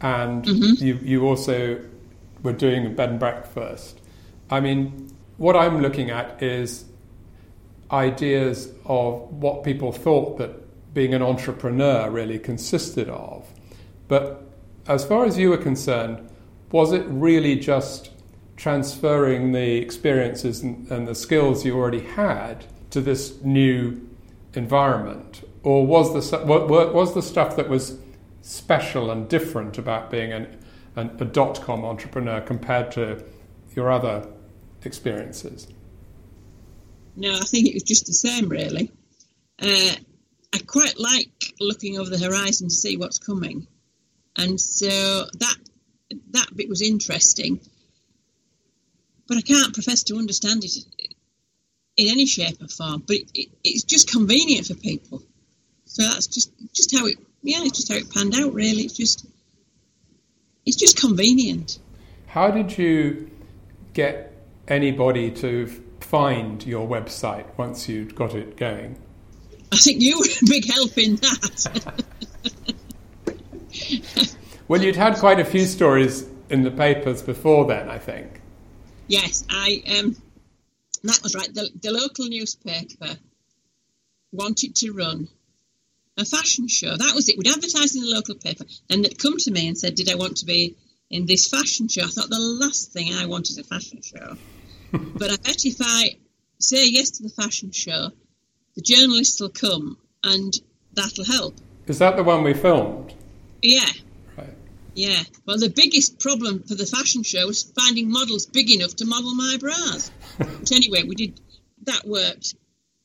and 0.01 0.45
mm-hmm. 0.45 0.85
you, 0.85 0.99
you 1.03 1.27
also 1.27 1.81
were 2.43 2.53
doing 2.53 2.87
a 2.87 2.91
bed 2.91 3.11
and 3.11 3.21
breakfast. 3.21 4.01
I 4.51 4.61
mean, 4.61 5.13
what 5.37 5.55
I'm 5.55 5.81
looking 5.81 6.11
at 6.11 6.43
is 6.43 6.87
ideas 7.91 8.73
of 8.85 9.31
what 9.33 9.63
people 9.65 9.93
thought 9.93 10.39
that 10.39 10.95
being 10.95 11.15
an 11.15 11.23
entrepreneur 11.23 12.11
really 12.11 12.39
consisted 12.39 13.09
of. 13.09 13.47
But 14.09 14.43
as 14.89 15.05
far 15.05 15.25
as 15.25 15.39
you 15.39 15.51
were 15.51 15.59
concerned, 15.59 16.29
was 16.73 16.93
it 16.93 17.05
really 17.07 17.57
just 17.57 18.11
transferring 18.57 19.53
the 19.53 19.77
experiences 19.77 20.63
and, 20.63 20.91
and 20.91 21.07
the 21.07 21.15
skills 21.15 21.65
you 21.65 21.77
already 21.77 22.01
had 22.01 22.65
to 22.91 23.01
this 23.01 23.43
new 23.43 24.09
environment? 24.55 25.46
Or 25.67 25.85
was 25.85 26.13
the, 26.13 26.45
was 26.47 27.15
the 27.15 27.23
stuff 27.23 27.57
that 27.57 27.69
was 27.69 27.99
special 28.41 29.11
and 29.11 29.29
different 29.29 29.79
about 29.79 30.13
being 30.13 30.33
an, 30.33 30.57
an, 30.95 31.17
a 31.19 31.25
dot 31.25 31.61
com 31.61 31.85
entrepreneur 31.85 32.41
compared 32.41 32.93
to 32.93 33.25
your 33.75 33.91
other 33.91 34.29
experiences? 34.85 35.67
No, 37.17 37.35
I 37.35 37.41
think 37.41 37.67
it 37.67 37.75
was 37.75 37.83
just 37.83 38.07
the 38.07 38.13
same, 38.13 38.49
really. 38.49 38.93
Uh, 39.61 39.97
I 40.55 40.59
quite 40.69 41.01
like 41.01 41.53
looking 41.59 41.99
over 41.99 42.11
the 42.11 42.25
horizon 42.25 42.69
to 42.69 42.75
see 42.75 42.97
what's 42.97 43.19
coming, 43.19 43.67
and 44.37 44.61
so 44.61 45.25
that 45.41 45.57
that 46.31 46.47
bit 46.55 46.69
was 46.69 46.81
interesting. 46.81 47.59
But 49.27 49.39
I 49.39 49.41
can't 49.41 49.75
profess 49.75 50.05
to 50.05 50.17
understand 50.17 50.63
it 50.63 50.77
in 51.97 52.09
any 52.09 52.27
shape 52.27 52.63
or 52.63 52.69
form. 52.69 53.03
But 53.05 53.17
it, 53.17 53.31
it, 53.35 53.49
it's 53.65 53.83
just 53.83 54.13
convenient 54.13 54.69
for 54.69 54.75
people, 54.75 55.25
so 55.97 56.03
that's 56.03 56.27
just 56.27 56.53
just 56.75 56.95
how 56.95 57.07
it. 57.07 57.17
Yeah, 57.41 57.61
it's 57.63 57.79
just 57.79 57.91
how 57.91 57.97
it 57.97 58.13
panned 58.13 58.35
out. 58.35 58.53
Really, 58.53 58.83
it's 58.83 58.99
just 58.99 59.25
it's 60.67 60.77
just 60.77 61.01
convenient. 61.01 61.79
How 62.27 62.51
did 62.51 62.77
you 62.77 63.31
get 63.95 64.31
anybody 64.69 65.31
to 65.31 65.69
find 66.01 66.63
your 66.67 66.87
website 66.87 67.47
once 67.57 67.89
you'd 67.89 68.15
got 68.15 68.35
it 68.35 68.59
going? 68.59 68.99
I 69.73 69.77
think 69.77 70.03
you 70.03 70.19
were 70.19 70.27
a 70.27 70.45
big 70.47 70.71
help 70.71 70.99
in 70.99 71.17
that. 71.17 72.05
well, 74.69 74.83
you'd 74.83 74.97
had 74.97 75.17
quite 75.17 75.41
a 75.41 75.47
few 75.47 75.65
stories 75.65 76.27
in 76.51 76.63
the 76.63 76.71
papers 76.71 77.23
before 77.23 77.65
then, 77.65 77.89
I 77.89 77.97
think. 77.97 78.43
Yes, 79.09 79.47
I. 79.49 79.83
Um, 79.99 80.15
that 81.05 81.21
was 81.23 81.35
right. 81.35 81.55
The, 81.55 81.71
the 81.81 81.91
local 81.91 82.27
newspaper 82.27 83.17
wanted 84.31 84.77
to 84.77 84.93
run 84.93 85.29
a 86.17 86.25
fashion 86.25 86.69
show. 86.69 86.97
That 86.97 87.15
was 87.15 87.29
it. 87.29 87.37
We'd 87.37 87.49
advertise 87.49 87.95
in 87.95 88.03
the 88.03 88.15
local 88.15 88.35
paper, 88.35 88.65
and 88.91 89.05
they'd 89.05 89.19
come 89.19 89.37
to 89.39 89.51
me 89.51 89.69
and 89.69 89.79
said, 89.79 89.95
"Did 89.95 90.11
I 90.11 90.15
want 90.15 90.39
to 90.39 90.47
be 90.47 90.77
in 91.11 91.27
this 91.27 91.49
fashion 91.49 91.89
show?" 91.89 92.03
I 92.03 92.09
thought 92.09 92.31
the 92.31 92.39
last 92.39 92.93
thing 92.93 93.15
I 93.15 93.27
want 93.27 93.51
is 93.51 93.59
a 93.59 93.65
fashion 93.65 94.01
show. 94.03 94.37
but 94.93 95.31
I 95.31 95.37
bet 95.37 95.65
if 95.65 95.77
I 95.81 96.17
say 96.59 96.89
yes 96.89 97.11
to 97.11 97.23
the 97.23 97.29
fashion 97.29 97.71
show, 97.71 98.11
the 98.75 98.83
journalists 98.83 99.41
will 99.41 99.51
come 99.51 99.99
and 100.23 100.53
that'll 100.95 101.25
help. 101.25 101.57
Is 101.87 101.99
that 101.99 102.17
the 102.17 102.25
one 102.25 102.43
we 102.43 102.55
filmed? 102.55 103.15
Yeah. 103.63 103.89
Right. 104.37 104.55
Yeah. 104.95 105.23
Well, 105.47 105.59
the 105.59 105.69
biggest 105.69 106.19
problem 106.19 106.63
for 106.63 106.75
the 106.75 106.87
fashion 106.87 107.23
show 107.23 107.47
was 107.47 107.63
finding 107.63 108.11
models 108.11 108.47
big 108.47 108.71
enough 108.71 108.97
to 108.97 109.05
model 109.05 109.35
my 109.35 109.57
bras. 109.59 110.11
but 110.39 110.73
anyway, 110.73 111.03
we 111.05 111.15
did. 111.15 111.41
That 111.85 112.07
worked. 112.07 112.55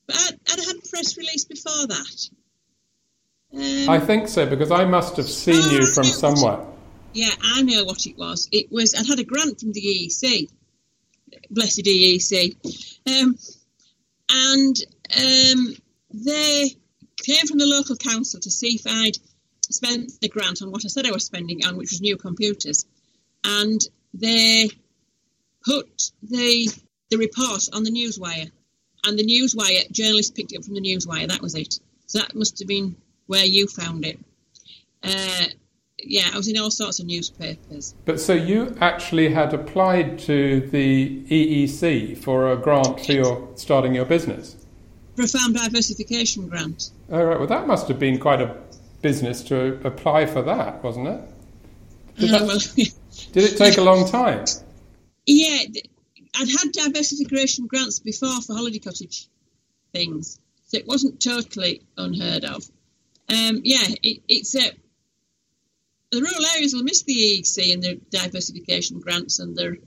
But 0.08 0.16
I'd, 0.16 0.40
I'd 0.52 0.66
had 0.66 0.76
a 0.78 0.90
press 0.90 1.18
release 1.18 1.46
before 1.46 1.88
that. 1.88 2.30
Um, 3.54 3.90
I 3.90 4.00
think 4.00 4.28
so 4.28 4.46
because 4.46 4.72
I 4.72 4.86
must 4.86 5.18
have 5.18 5.30
seen 5.30 5.56
oh, 5.58 5.72
you 5.72 5.86
from 5.86 6.06
somewhere. 6.06 6.66
Yeah, 7.14 7.32
I 7.42 7.62
know 7.64 7.84
what 7.84 8.06
it 8.06 8.18
was. 8.18 8.48
It 8.52 8.72
was 8.72 8.96
I'd 8.96 9.08
had 9.08 9.20
a 9.20 9.26
grant 9.26 9.60
from 9.60 9.74
the 9.74 9.82
EEC, 9.82 10.50
blessed 11.50 11.84
EEC, 11.84 12.56
um, 13.08 13.38
and 14.30 14.76
um, 15.18 15.76
they 16.14 16.76
came 17.18 17.46
from 17.48 17.58
the 17.58 17.66
local 17.66 17.98
council 17.98 18.40
to 18.40 18.50
see 18.50 18.76
if 18.76 18.84
I'd 18.88 19.18
spent 19.70 20.14
the 20.22 20.30
grant 20.30 20.62
on 20.62 20.72
what 20.72 20.86
I 20.86 20.88
said 20.88 21.06
I 21.06 21.12
was 21.12 21.26
spending 21.26 21.66
on, 21.66 21.76
which 21.76 21.92
was 21.92 22.02
new 22.02 22.16
computers, 22.16 22.86
and 23.44 23.82
they 24.14 24.70
put 25.66 26.12
the 26.24 26.70
the 27.10 27.18
report 27.18 27.68
on 27.74 27.84
the 27.84 27.92
newswire, 27.92 28.50
and 29.06 29.20
the 29.20 29.26
newswire 29.26 29.92
journalists 29.92 30.32
picked 30.32 30.54
it 30.54 30.60
up 30.60 30.64
from 30.64 30.76
the 30.76 30.82
newswire. 30.82 31.28
That 31.28 31.42
was 31.42 31.56
it. 31.56 31.80
So 32.08 32.20
that 32.20 32.36
must 32.36 32.60
have 32.60 32.68
been 32.68 32.96
where 33.28 33.46
you 33.46 33.68
found 33.68 34.06
it. 34.06 34.20
Uh, 35.04 35.46
yeah, 36.04 36.30
I 36.34 36.38
was 36.38 36.48
in 36.48 36.58
all 36.58 36.72
sorts 36.72 37.00
of 37.00 37.06
newspapers. 37.06 37.94
But 38.06 38.20
so 38.20 38.34
you 38.34 38.76
actually 38.80 39.30
had 39.30 39.54
applied 39.54 40.20
to 40.20 40.62
the 40.62 41.24
EEC 41.26 42.18
for 42.18 42.52
a 42.52 42.58
grant 42.58 43.06
for 43.06 43.12
your 43.12 43.50
starting 43.56 43.96
your 43.96 44.06
business? 44.06 44.56
For 45.16 45.24
a 45.24 45.28
farm 45.28 45.54
diversification 45.54 46.48
grant. 46.48 46.90
All 47.12 47.26
right. 47.26 47.38
Well, 47.38 47.48
that 47.48 47.68
must 47.68 47.88
have 47.88 48.00
been 48.00 48.20
quite 48.20 48.42
a 48.42 48.56
business 49.02 49.44
to 49.46 49.80
apply 49.84 50.26
for 50.26 50.42
that, 50.44 50.84
wasn't 50.84 51.08
it? 51.08 51.22
Did, 52.18 52.30
that, 52.32 52.42
well, 52.42 52.60
did 52.76 53.44
it 53.52 53.58
take 53.58 53.78
a 53.78 53.82
long 53.82 54.08
time? 54.08 54.46
Yeah, 55.26 55.60
I'd 56.36 56.50
had 56.50 56.72
diversification 56.72 57.68
grants 57.68 58.00
before 58.00 58.42
for 58.42 58.54
holiday 58.54 58.80
cottage 58.80 59.28
things, 59.94 60.40
so 60.68 60.78
it 60.78 60.88
wasn't 60.88 61.22
totally 61.22 61.82
unheard 61.98 62.46
of. 62.46 62.70
Um, 63.32 63.62
yeah, 63.64 63.86
it, 64.04 64.22
it's 64.28 64.56
a 64.56 64.72
the 66.12 66.20
rural 66.20 66.46
areas 66.56 66.74
will 66.74 66.84
miss 66.84 67.04
the 67.04 67.14
EEC 67.14 67.74
and 67.74 67.82
their 67.82 67.96
diversification 68.10 69.00
grants 69.00 69.40
and 69.40 69.56
their 69.56 69.78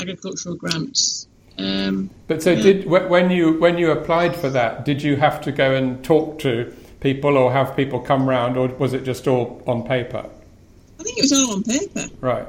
agricultural 0.00 0.54
grants. 0.54 1.26
Um, 1.58 2.10
but 2.28 2.40
so, 2.40 2.52
yeah. 2.52 2.62
did 2.62 2.86
when 2.86 3.30
you 3.30 3.58
when 3.58 3.78
you 3.78 3.90
applied 3.90 4.36
for 4.36 4.48
that, 4.50 4.84
did 4.84 5.02
you 5.02 5.16
have 5.16 5.40
to 5.42 5.52
go 5.52 5.74
and 5.74 6.04
talk 6.04 6.38
to 6.40 6.72
people 7.00 7.36
or 7.36 7.52
have 7.52 7.74
people 7.74 7.98
come 7.98 8.28
round, 8.28 8.56
or 8.56 8.68
was 8.68 8.92
it 8.92 9.02
just 9.02 9.26
all 9.26 9.60
on 9.66 9.82
paper? 9.82 10.24
I 11.00 11.02
think 11.02 11.18
it 11.18 11.22
was 11.22 11.32
all 11.32 11.54
on 11.54 11.64
paper. 11.64 12.04
Right. 12.20 12.46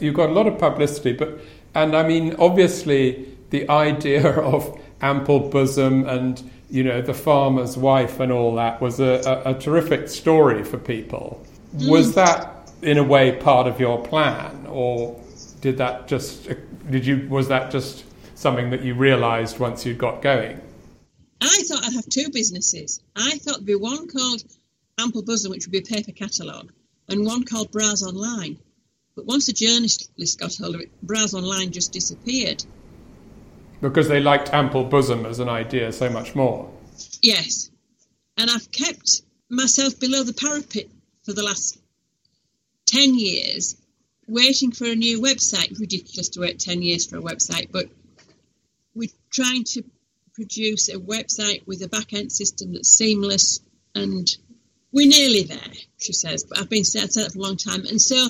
You've 0.00 0.14
got 0.14 0.30
a 0.30 0.32
lot 0.32 0.48
of 0.48 0.58
publicity, 0.58 1.12
but 1.12 1.38
and 1.76 1.94
I 1.96 2.06
mean, 2.06 2.34
obviously, 2.40 3.31
the 3.52 3.68
idea 3.68 4.28
of 4.40 4.80
ample 5.02 5.50
bosom 5.50 6.08
and 6.08 6.42
you 6.70 6.82
know 6.82 7.02
the 7.02 7.14
farmer's 7.14 7.76
wife 7.76 8.18
and 8.18 8.32
all 8.32 8.54
that 8.56 8.80
was 8.80 8.98
a, 8.98 9.42
a, 9.44 9.54
a 9.54 9.54
terrific 9.54 10.08
story 10.08 10.64
for 10.64 10.78
people. 10.78 11.46
Was 11.74 12.12
mm. 12.12 12.14
that 12.14 12.72
in 12.80 12.98
a 12.98 13.04
way 13.04 13.36
part 13.36 13.68
of 13.68 13.78
your 13.78 14.02
plan, 14.02 14.66
or 14.68 15.20
did 15.60 15.78
that 15.78 16.08
just 16.08 16.48
did 16.90 17.06
you 17.06 17.28
was 17.28 17.48
that 17.48 17.70
just 17.70 18.04
something 18.34 18.70
that 18.70 18.82
you 18.82 18.94
realised 18.94 19.58
once 19.58 19.84
you'd 19.86 19.98
got 19.98 20.22
going? 20.22 20.60
I 21.40 21.62
thought 21.68 21.84
I'd 21.84 21.92
have 21.92 22.08
two 22.08 22.30
businesses. 22.32 23.02
I 23.14 23.38
thought 23.38 23.56
there'd 23.56 23.66
be 23.66 23.74
one 23.74 24.08
called 24.08 24.44
Ample 24.98 25.22
Bosom, 25.22 25.50
which 25.50 25.66
would 25.66 25.72
be 25.72 25.78
a 25.78 25.82
paper 25.82 26.12
catalogue, 26.12 26.72
and 27.08 27.26
one 27.26 27.44
called 27.44 27.70
Browse 27.70 28.02
Online. 28.02 28.58
But 29.14 29.26
once 29.26 29.44
the 29.44 29.52
journalist 29.52 30.38
got 30.38 30.56
hold 30.56 30.74
of 30.74 30.80
it, 30.80 30.90
Browse 31.02 31.34
Online 31.34 31.70
just 31.70 31.92
disappeared. 31.92 32.64
Because 33.82 34.08
they 34.08 34.20
liked 34.20 34.54
Ample 34.54 34.84
Bosom 34.84 35.26
as 35.26 35.40
an 35.40 35.48
idea 35.48 35.92
so 35.92 36.08
much 36.08 36.34
more. 36.34 36.70
Yes. 37.20 37.68
And 38.38 38.48
I've 38.48 38.70
kept 38.70 39.22
myself 39.50 39.98
below 40.00 40.22
the 40.22 40.32
parapet 40.32 40.86
for 41.24 41.32
the 41.32 41.42
last 41.42 41.78
10 42.86 43.18
years 43.18 43.76
waiting 44.28 44.70
for 44.70 44.86
a 44.86 44.94
new 44.94 45.20
website. 45.20 45.78
Ridiculous 45.78 46.30
to 46.30 46.40
wait 46.40 46.60
10 46.60 46.80
years 46.80 47.06
for 47.06 47.18
a 47.18 47.22
website, 47.22 47.72
but 47.72 47.86
we're 48.94 49.10
trying 49.30 49.64
to 49.64 49.82
produce 50.32 50.88
a 50.88 50.98
website 50.98 51.66
with 51.66 51.82
a 51.82 51.88
back 51.88 52.12
end 52.12 52.30
system 52.30 52.72
that's 52.72 52.96
seamless 52.96 53.60
and 53.94 54.28
we're 54.92 55.08
nearly 55.08 55.42
there, 55.42 55.72
she 55.98 56.12
says. 56.12 56.44
But 56.44 56.60
I've 56.60 56.70
been 56.70 56.84
saying 56.84 57.08
that 57.14 57.32
for 57.32 57.38
a 57.38 57.42
long 57.42 57.56
time. 57.56 57.84
And 57.86 58.00
so 58.00 58.28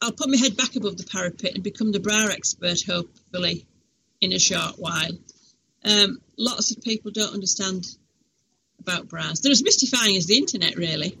I'll 0.00 0.12
put 0.12 0.30
my 0.30 0.38
head 0.38 0.56
back 0.56 0.74
above 0.74 0.96
the 0.96 1.04
parapet 1.04 1.54
and 1.54 1.62
become 1.62 1.92
the 1.92 2.00
bra 2.00 2.28
expert, 2.30 2.82
hopefully, 2.86 3.66
in 4.24 4.32
a 4.32 4.38
short 4.38 4.78
while. 4.78 5.10
Um, 5.84 6.20
lots 6.36 6.70
of 6.70 6.82
people 6.82 7.10
don't 7.10 7.34
understand 7.34 7.86
about 8.80 9.08
bras. 9.08 9.40
They're 9.40 9.52
as 9.52 9.62
mystifying 9.62 10.16
as 10.16 10.26
the 10.26 10.36
internet, 10.36 10.76
really. 10.76 11.16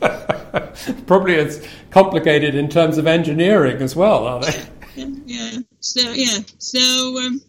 Probably 1.06 1.36
as 1.36 1.66
complicated 1.90 2.54
in 2.54 2.68
terms 2.68 2.98
of 2.98 3.06
engineering 3.06 3.80
as 3.80 3.96
well, 3.96 4.26
are 4.26 4.40
they? 4.40 4.64
Yeah, 4.96 5.06
yeah. 5.26 5.58
So 5.80 6.00
yeah, 6.12 6.38
so 6.58 7.18
um, 7.24 7.40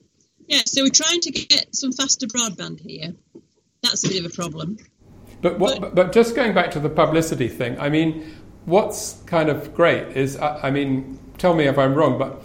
yeah, 0.48 0.62
so 0.66 0.84
we're 0.84 0.90
trying 0.90 1.22
to 1.22 1.32
get 1.32 1.76
some 1.76 1.92
faster 1.92 2.28
broadband 2.28 2.80
here. 2.80 3.14
That's 3.82 4.06
a 4.06 4.10
bit 4.10 4.26
of 4.26 4.32
a 4.32 4.36
problem. 4.36 4.78
But 5.42 5.60
what, 5.60 5.80
but, 5.80 5.96
but 5.96 6.12
just 6.14 6.36
going 6.36 6.54
back 6.54 6.72
to 6.72 6.80
the 6.80 6.90
publicity 6.90 7.48
thing, 7.48 7.80
I 7.80 7.90
mean, 7.90 8.36
what's 8.66 9.22
kind 9.26 9.50
of 9.50 9.74
great 9.74 10.16
is, 10.18 10.38
I, 10.38 10.68
I 10.68 10.72
mean, 10.72 11.20
tell 11.38 11.54
me 11.54 11.66
if 11.66 11.78
I'm 11.78 11.94
wrong, 11.94 12.18
but 12.18 12.42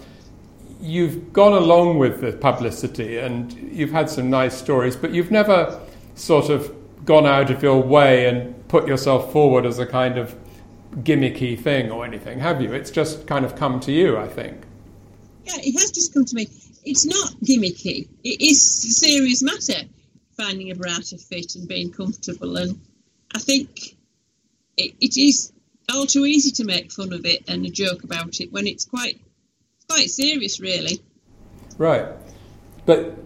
you've 0.83 1.33
gone 1.33 1.53
along 1.53 1.97
with 1.97 2.21
the 2.21 2.33
publicity 2.33 3.19
and 3.19 3.53
you've 3.73 3.93
had 3.93 4.11
some 4.11 4.29
nice 4.29 4.57
stories, 4.57 4.97
but 4.97 5.13
you've 5.13 5.31
never 5.31 5.81
sort 6.17 6.51
of 6.51 6.75
gone 7.05 7.25
out 7.25 7.51
of 7.51 7.63
your 7.63 7.81
way 7.81 8.27
and 8.27 8.69
put 8.69 8.89
yourself 8.89 9.33
forward 9.33 9.65
as 9.65 9.79
a 9.79 9.87
kind 9.87 10.19
of 10.19 10.35
gimmicky 10.97 11.59
thing 11.59 11.91
or 11.91 12.05
anything, 12.05 12.41
have 12.41 12.61
you? 12.61 12.73
It's 12.73 12.91
just 12.91 13.27
kind 13.29 13.45
of 13.45 13.55
come 13.55 13.79
to 13.81 13.93
you, 13.93 14.19
I 14.19 14.27
think. 14.27 14.61
Yeah, 15.45 15.55
it 15.59 15.79
has 15.79 15.93
just 15.93 16.13
come 16.13 16.25
to 16.25 16.35
me. 16.35 16.49
It's 16.85 17.07
not 17.07 17.33
gimmicky. 17.45 18.09
It 18.25 18.41
is 18.41 18.85
a 18.85 18.91
serious 18.91 19.43
matter, 19.43 19.89
finding 20.37 20.71
a 20.71 20.75
to 20.75 21.17
fit 21.17 21.55
and 21.55 21.69
being 21.69 21.93
comfortable. 21.93 22.57
And 22.57 22.81
I 23.33 23.39
think 23.39 23.97
it, 24.77 24.95
it 25.01 25.17
is 25.17 25.53
all 25.93 26.07
too 26.07 26.27
easy 26.27 26.51
to 26.53 26.65
make 26.65 26.91
fun 26.91 27.13
of 27.13 27.25
it 27.25 27.45
and 27.49 27.65
a 27.67 27.71
joke 27.71 28.03
about 28.03 28.41
it 28.41 28.53
when 28.53 28.67
it's 28.67 28.85
quite 28.85 29.21
quite 29.95 30.11
serious, 30.11 30.61
really. 30.61 31.01
Right, 31.79 32.07
but 32.87 33.17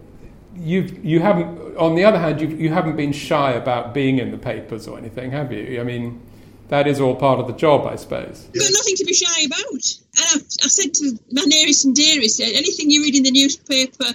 you 0.55 0.81
you 1.03 1.19
haven't. 1.19 1.77
On 1.77 1.95
the 1.95 2.05
other 2.05 2.19
hand, 2.19 2.41
you 2.41 2.47
you 2.47 2.69
haven't 2.69 2.95
been 2.95 3.11
shy 3.11 3.51
about 3.51 3.93
being 3.93 4.19
in 4.19 4.31
the 4.31 4.37
papers 4.37 4.87
or 4.87 4.97
anything, 4.97 5.31
have 5.31 5.51
you? 5.51 5.79
I 5.79 5.83
mean, 5.83 6.21
that 6.69 6.87
is 6.87 6.99
all 6.99 7.15
part 7.15 7.39
of 7.39 7.47
the 7.47 7.53
job, 7.53 7.85
I 7.85 7.95
suppose. 7.95 8.43
Got 8.53 8.71
nothing 8.71 8.95
to 8.95 9.05
be 9.05 9.13
shy 9.13 9.41
about. 9.43 9.97
And 10.17 10.25
I, 10.25 10.35
I 10.35 10.67
said 10.67 10.93
to 10.95 11.19
my 11.31 11.43
nearest 11.45 11.85
and 11.85 11.95
dearest, 11.95 12.41
anything 12.41 12.89
you 12.89 13.03
read 13.03 13.15
in 13.15 13.23
the 13.23 13.31
newspaper 13.31 14.13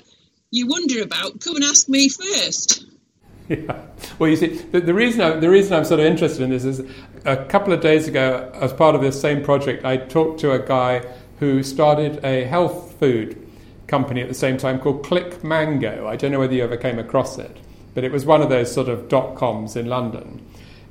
you 0.52 0.66
wonder 0.66 1.02
about, 1.02 1.40
come 1.40 1.56
and 1.56 1.64
ask 1.64 1.88
me 1.88 2.08
first. 2.08 2.86
Yeah. 3.48 3.86
Well, 4.18 4.30
you 4.30 4.36
see, 4.36 4.46
the, 4.46 4.80
the 4.80 4.94
reason 4.94 5.20
I, 5.20 5.30
the 5.32 5.50
reason 5.50 5.74
I'm 5.74 5.84
sort 5.84 5.98
of 5.98 6.06
interested 6.06 6.42
in 6.42 6.50
this 6.50 6.64
is 6.64 6.80
a 7.24 7.44
couple 7.44 7.72
of 7.72 7.80
days 7.80 8.06
ago, 8.06 8.50
as 8.54 8.72
part 8.72 8.94
of 8.94 9.02
this 9.02 9.20
same 9.20 9.42
project, 9.42 9.84
I 9.84 9.96
talked 9.96 10.40
to 10.40 10.52
a 10.52 10.60
guy 10.60 11.04
who 11.42 11.60
started 11.60 12.24
a 12.24 12.44
health 12.44 12.94
food 13.00 13.36
company 13.88 14.20
at 14.20 14.28
the 14.28 14.34
same 14.34 14.56
time 14.56 14.78
called 14.78 15.04
Click 15.04 15.42
Mango. 15.42 16.06
I 16.06 16.14
don't 16.14 16.30
know 16.30 16.38
whether 16.38 16.54
you 16.54 16.62
ever 16.62 16.76
came 16.76 17.00
across 17.00 17.36
it, 17.36 17.56
but 17.94 18.04
it 18.04 18.12
was 18.12 18.24
one 18.24 18.42
of 18.42 18.48
those 18.48 18.72
sort 18.72 18.88
of 18.88 19.08
dot 19.08 19.34
coms 19.34 19.74
in 19.74 19.86
London. 19.86 20.40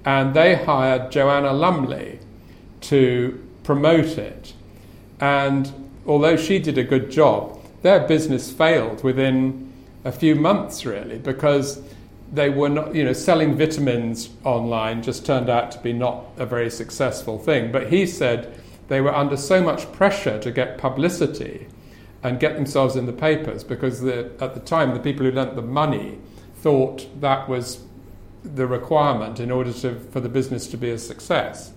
And 0.04 0.34
they 0.34 0.56
hired 0.56 1.10
Joanna 1.10 1.54
Lumley 1.54 2.20
to 2.82 3.42
promote 3.64 4.18
it. 4.18 4.52
And 5.22 5.72
although 6.06 6.36
she 6.36 6.60
did 6.60 6.78
a 6.78 6.84
good 6.84 7.10
job, 7.10 7.58
their 7.82 8.06
business 8.06 8.52
failed 8.52 9.06
within 9.06 9.72
a 10.04 10.12
few 10.12 10.36
months, 10.36 10.86
really, 10.86 11.18
because 11.18 11.82
they 12.30 12.50
were 12.50 12.68
not, 12.68 12.94
you 12.94 13.06
know, 13.06 13.14
selling 13.14 13.56
vitamins 13.56 14.30
online 14.44 15.02
just 15.02 15.26
turned 15.26 15.50
out 15.50 15.72
to 15.72 15.80
be 15.80 15.94
not 15.94 16.26
a 16.36 16.46
very 16.46 16.70
successful 16.70 17.40
thing. 17.40 17.72
But 17.72 17.88
he 17.90 18.06
said 18.06 18.61
they 18.92 19.00
were 19.00 19.16
under 19.16 19.38
so 19.38 19.64
much 19.64 19.90
pressure 19.94 20.38
to 20.38 20.52
get 20.52 20.78
publicity 20.78 21.66
and 22.24 22.42
get 22.42 22.56
themselves 22.56 22.98
in 22.98 23.06
the 23.06 23.14
papers 23.14 23.64
because 23.64 24.02
the, 24.02 24.30
at 24.42 24.54
the 24.54 24.60
time 24.60 24.94
the 24.94 25.00
people 25.00 25.26
who 25.26 25.32
lent 25.32 25.56
the 25.56 25.62
money 25.62 26.20
thought 26.56 27.08
that 27.22 27.48
was 27.48 27.86
the 28.44 28.68
requirement 28.68 29.40
in 29.40 29.50
order 29.50 29.72
to, 29.72 29.98
for 30.12 30.20
the 30.20 30.28
business 30.28 30.68
to 30.68 30.76
be 30.76 30.90
a 30.90 30.98
success. 30.98 31.72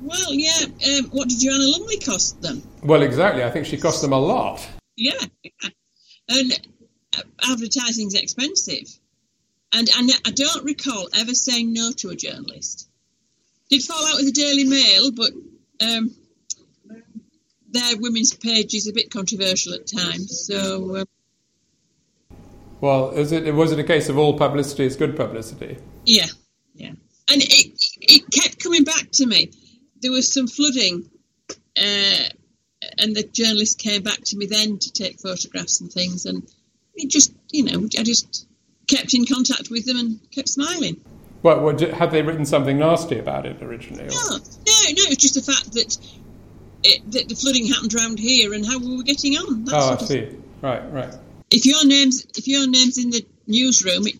Well, 0.00 0.32
yeah. 0.32 0.66
Um, 0.66 1.06
what 1.06 1.28
did 1.28 1.40
Joanna 1.40 1.64
Lumley 1.64 1.98
cost 1.98 2.40
them? 2.40 2.62
Well, 2.84 3.02
exactly. 3.02 3.42
I 3.42 3.50
think 3.50 3.66
she 3.66 3.76
cost 3.76 4.00
them 4.00 4.12
a 4.12 4.20
lot. 4.20 4.64
Yeah, 4.96 5.18
and 6.28 6.52
uh, 7.16 7.22
advertising's 7.50 8.14
expensive. 8.14 8.96
And, 9.72 9.88
and 9.98 10.08
I 10.24 10.30
don't 10.30 10.64
recall 10.64 11.08
ever 11.16 11.34
saying 11.34 11.72
no 11.72 11.90
to 11.96 12.10
a 12.10 12.14
journalist. 12.14 12.88
Did 13.70 13.82
fall 13.82 14.06
out 14.06 14.18
with 14.18 14.26
the 14.26 14.40
Daily 14.40 14.62
Mail, 14.62 15.10
but 15.10 15.32
um, 15.84 16.14
their 17.74 17.98
women's 17.98 18.32
page 18.32 18.74
is 18.74 18.88
a 18.88 18.92
bit 18.92 19.10
controversial 19.10 19.74
at 19.74 19.86
times. 19.86 20.46
So. 20.46 20.96
Um, 20.96 21.06
well, 22.80 23.10
is 23.10 23.32
it 23.32 23.54
was 23.54 23.72
it 23.72 23.78
a 23.78 23.84
case 23.84 24.08
of 24.08 24.18
all 24.18 24.38
publicity 24.38 24.84
is 24.84 24.96
good 24.96 25.16
publicity? 25.16 25.78
Yeah, 26.04 26.26
yeah, 26.74 26.90
and 27.28 27.42
it 27.42 27.80
it 28.00 28.30
kept 28.30 28.62
coming 28.62 28.84
back 28.84 29.10
to 29.12 29.26
me. 29.26 29.50
There 30.00 30.12
was 30.12 30.32
some 30.32 30.46
flooding, 30.46 31.08
uh, 31.76 32.28
and 32.98 33.16
the 33.16 33.28
journalist 33.32 33.78
came 33.78 34.02
back 34.02 34.20
to 34.24 34.36
me 34.36 34.46
then 34.46 34.78
to 34.78 34.92
take 34.92 35.20
photographs 35.20 35.80
and 35.80 35.90
things, 35.90 36.26
and 36.26 36.42
it 36.94 37.10
just 37.10 37.32
you 37.50 37.64
know 37.64 37.88
I 37.98 38.02
just 38.02 38.46
kept 38.86 39.14
in 39.14 39.24
contact 39.24 39.70
with 39.70 39.86
them 39.86 39.96
and 39.96 40.30
kept 40.30 40.48
smiling. 40.48 41.00
Well, 41.42 41.60
what 41.60 41.80
had 41.80 42.10
they 42.10 42.22
written 42.22 42.46
something 42.46 42.78
nasty 42.78 43.18
about 43.18 43.44
it 43.46 43.62
originally? 43.62 44.04
Or? 44.04 44.08
No, 44.08 44.30
no, 44.30 44.38
no. 44.38 45.04
It's 45.10 45.22
just 45.22 45.34
the 45.34 45.52
fact 45.52 45.72
that 45.72 45.98
it, 46.84 47.10
that 47.12 47.28
the 47.28 47.34
flooding 47.34 47.66
happened 47.66 47.94
around 47.94 48.18
here 48.18 48.52
and 48.52 48.64
how 48.64 48.78
we 48.78 48.96
were 48.96 49.02
getting 49.02 49.34
on. 49.34 49.66
oh, 49.72 49.96
I 49.98 50.04
see. 50.04 50.36
Right, 50.62 50.92
right. 50.92 51.14
If 51.50 51.66
your 51.66 51.84
name's 51.86 52.26
if 52.36 52.46
your 52.46 52.68
name's 52.68 52.98
in 52.98 53.10
the 53.10 53.24
newsroom, 53.46 54.06
it 54.06 54.16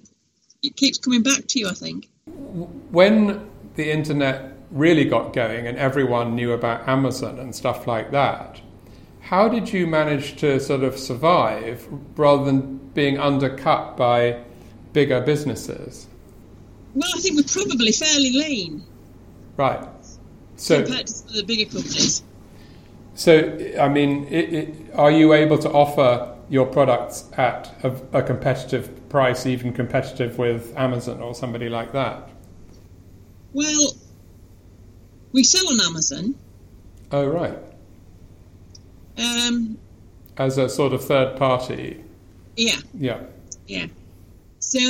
it 0.63 0.77
keeps 0.77 0.99
coming 0.99 1.23
back 1.23 1.47
to 1.49 1.59
you. 1.59 1.69
I 1.69 1.75
think. 1.75 2.09
When 2.91 3.49
the 3.77 3.91
internet 3.91 4.53
really 4.71 5.05
got 5.05 5.33
going 5.33 5.67
and 5.67 5.79
everyone 5.79 6.35
knew 6.35 6.53
about 6.53 6.89
Amazon 6.89 7.39
and 7.39 7.55
stuff 7.55 7.87
like 7.87 8.11
that, 8.13 8.61
how 9.21 9.49
did 9.49 9.73
you 9.73 9.87
manage 9.87 10.37
to 10.37 10.59
sort 10.61 10.83
of 10.83 10.99
survive 10.99 11.87
rather 12.17 12.45
than 12.45 12.79
being 12.95 13.19
undercut 13.19 13.97
by 13.97 14.43
bigger 14.93 15.21
businesses? 15.21 16.07
Well, 16.95 17.11
I 17.15 17.21
think 17.21 17.37
we're 17.37 17.65
probably 17.65 17.93
fairly 17.93 18.33
lean. 18.33 18.85
Right. 19.57 19.87
So 20.57 20.83
compared 20.83 21.07
to 21.09 21.33
the 21.33 21.43
bigger 21.43 21.71
companies. 21.71 22.23
So, 23.15 23.57
I 23.81 23.89
mean, 23.89 24.27
it, 24.29 24.53
it, 24.53 24.75
are 24.95 25.11
you 25.11 25.33
able 25.33 25.59
to 25.59 25.71
offer 25.71 26.37
your 26.49 26.67
products 26.67 27.31
at 27.37 27.73
a, 27.85 28.19
a, 28.19 28.23
competitive 28.23 29.09
price, 29.09 29.47
even 29.47 29.73
competitive 29.73 30.37
with 30.37 30.77
Amazon 30.77 31.23
or 31.23 31.35
somebody 31.35 31.69
like 31.69 31.93
that? 31.93 32.29
Well, 33.53 33.93
we 35.33 35.45
sell 35.45 35.69
on 35.69 35.81
Amazon. 35.81 36.35
Oh, 37.13 37.27
right. 37.27 37.57
Um, 39.17 39.79
As 40.37 40.59
a 40.59 40.69
sort 40.69 40.93
of 40.93 41.05
third 41.05 41.37
party. 41.37 42.03
Yeah. 42.57 42.79
Yeah. 42.95 43.21
Yeah. 43.69 43.87
So, 44.59 44.81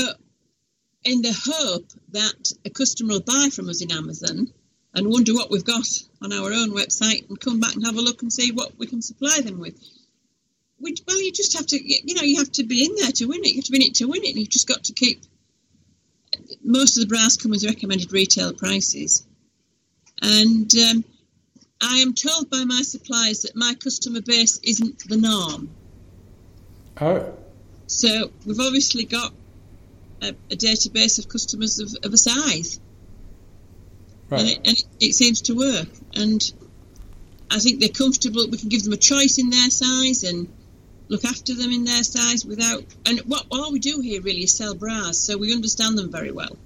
in 1.05 1.21
the 1.21 1.33
hope 1.45 1.93
that 2.13 2.53
a 2.65 2.71
customer 2.71 3.15
will 3.15 3.21
buy 3.21 3.51
from 3.53 3.69
us 3.69 3.83
in 3.83 3.93
Amazon 3.93 4.51
and 4.95 5.09
wonder 5.09 5.35
what 5.35 5.51
we've 5.51 5.65
got 5.65 5.87
on 6.23 6.33
our 6.33 6.53
own 6.53 6.71
website 6.71 7.29
and 7.29 7.41
come 7.41 7.61
back 7.61 7.75
and 7.75 7.85
have 7.85 7.97
a 7.97 8.01
look 8.01 8.23
and 8.23 8.33
see 8.33 8.53
what 8.53 8.79
we 8.79 8.87
can 8.87 9.03
supply 9.03 9.41
them 9.41 9.59
with. 9.59 9.79
Which, 10.79 11.01
well, 11.07 11.21
you 11.21 11.33
just 11.33 11.57
have 11.57 11.67
to, 11.67 11.79
you 11.83 12.15
know, 12.15 12.23
you 12.23 12.39
have 12.39 12.53
to 12.53 12.65
be 12.65 12.85
in 12.85 12.95
there 12.97 13.13
to 13.13 13.27
win 13.27 13.41
it. 13.41 13.49
You 13.49 13.57
have 13.57 13.65
to 13.65 13.73
be 13.73 13.79
in 13.79 13.91
it 13.91 13.95
to 13.97 14.07
win 14.07 14.23
it, 14.25 14.31
and 14.31 14.39
you've 14.39 14.51
just 14.51 14.69
got 14.69 14.85
to 14.85 14.93
keep. 14.93 15.23
Most 16.63 16.97
of 16.97 17.03
the 17.03 17.09
brass 17.09 17.37
come 17.37 17.53
as 17.53 17.65
recommended 17.65 18.13
retail 18.13 18.53
prices, 18.53 19.25
and 20.21 20.71
um, 20.91 21.05
I 21.81 21.99
am 21.99 22.15
told 22.15 22.51
by 22.51 22.65
my 22.65 22.83
suppliers 22.83 23.41
that 23.41 23.57
my 23.57 23.75
customer 23.75 24.21
base 24.21 24.59
isn't 24.63 25.09
the 25.09 25.17
norm. 25.17 25.71
Oh. 27.01 27.35
So 27.87 28.31
we've 28.47 28.61
obviously 28.61 29.05
got 29.05 29.33
a, 30.23 30.29
a 30.51 30.57
database 30.57 31.19
of 31.19 31.29
customers 31.29 31.79
of, 31.79 31.95
of 32.05 32.13
a 32.13 32.19
size. 32.19 32.81
Right. 34.31 34.41
And, 34.41 34.51
it, 34.51 34.57
and 34.59 34.77
it, 34.77 34.85
it, 35.01 35.15
seems 35.15 35.43
to 35.43 35.55
work. 35.55 35.89
And 36.15 36.43
I 37.51 37.59
think 37.59 37.81
they're 37.81 37.89
comfortable. 37.89 38.47
We 38.51 38.59
can 38.59 38.69
give 38.69 38.83
them 38.83 38.93
a 38.93 38.99
choice 38.99 39.39
in 39.39 39.51
their 39.51 39.71
size 39.71 40.25
and 40.25 40.49
look 41.09 41.25
after 41.25 41.55
them 41.55 41.71
in 41.71 41.85
their 41.85 42.03
size 42.03 42.45
without. 42.45 42.85
And 43.07 43.21
what 43.21 43.47
all 43.51 43.73
we 43.73 43.79
do 43.79 44.01
here 44.01 44.21
really 44.23 44.45
is 44.45 44.55
sell 44.55 44.75
bras, 44.75 45.19
so 45.19 45.37
we 45.37 45.53
understand 45.53 45.99
them 45.99 46.11
very 46.11 46.33
well. 46.33 46.57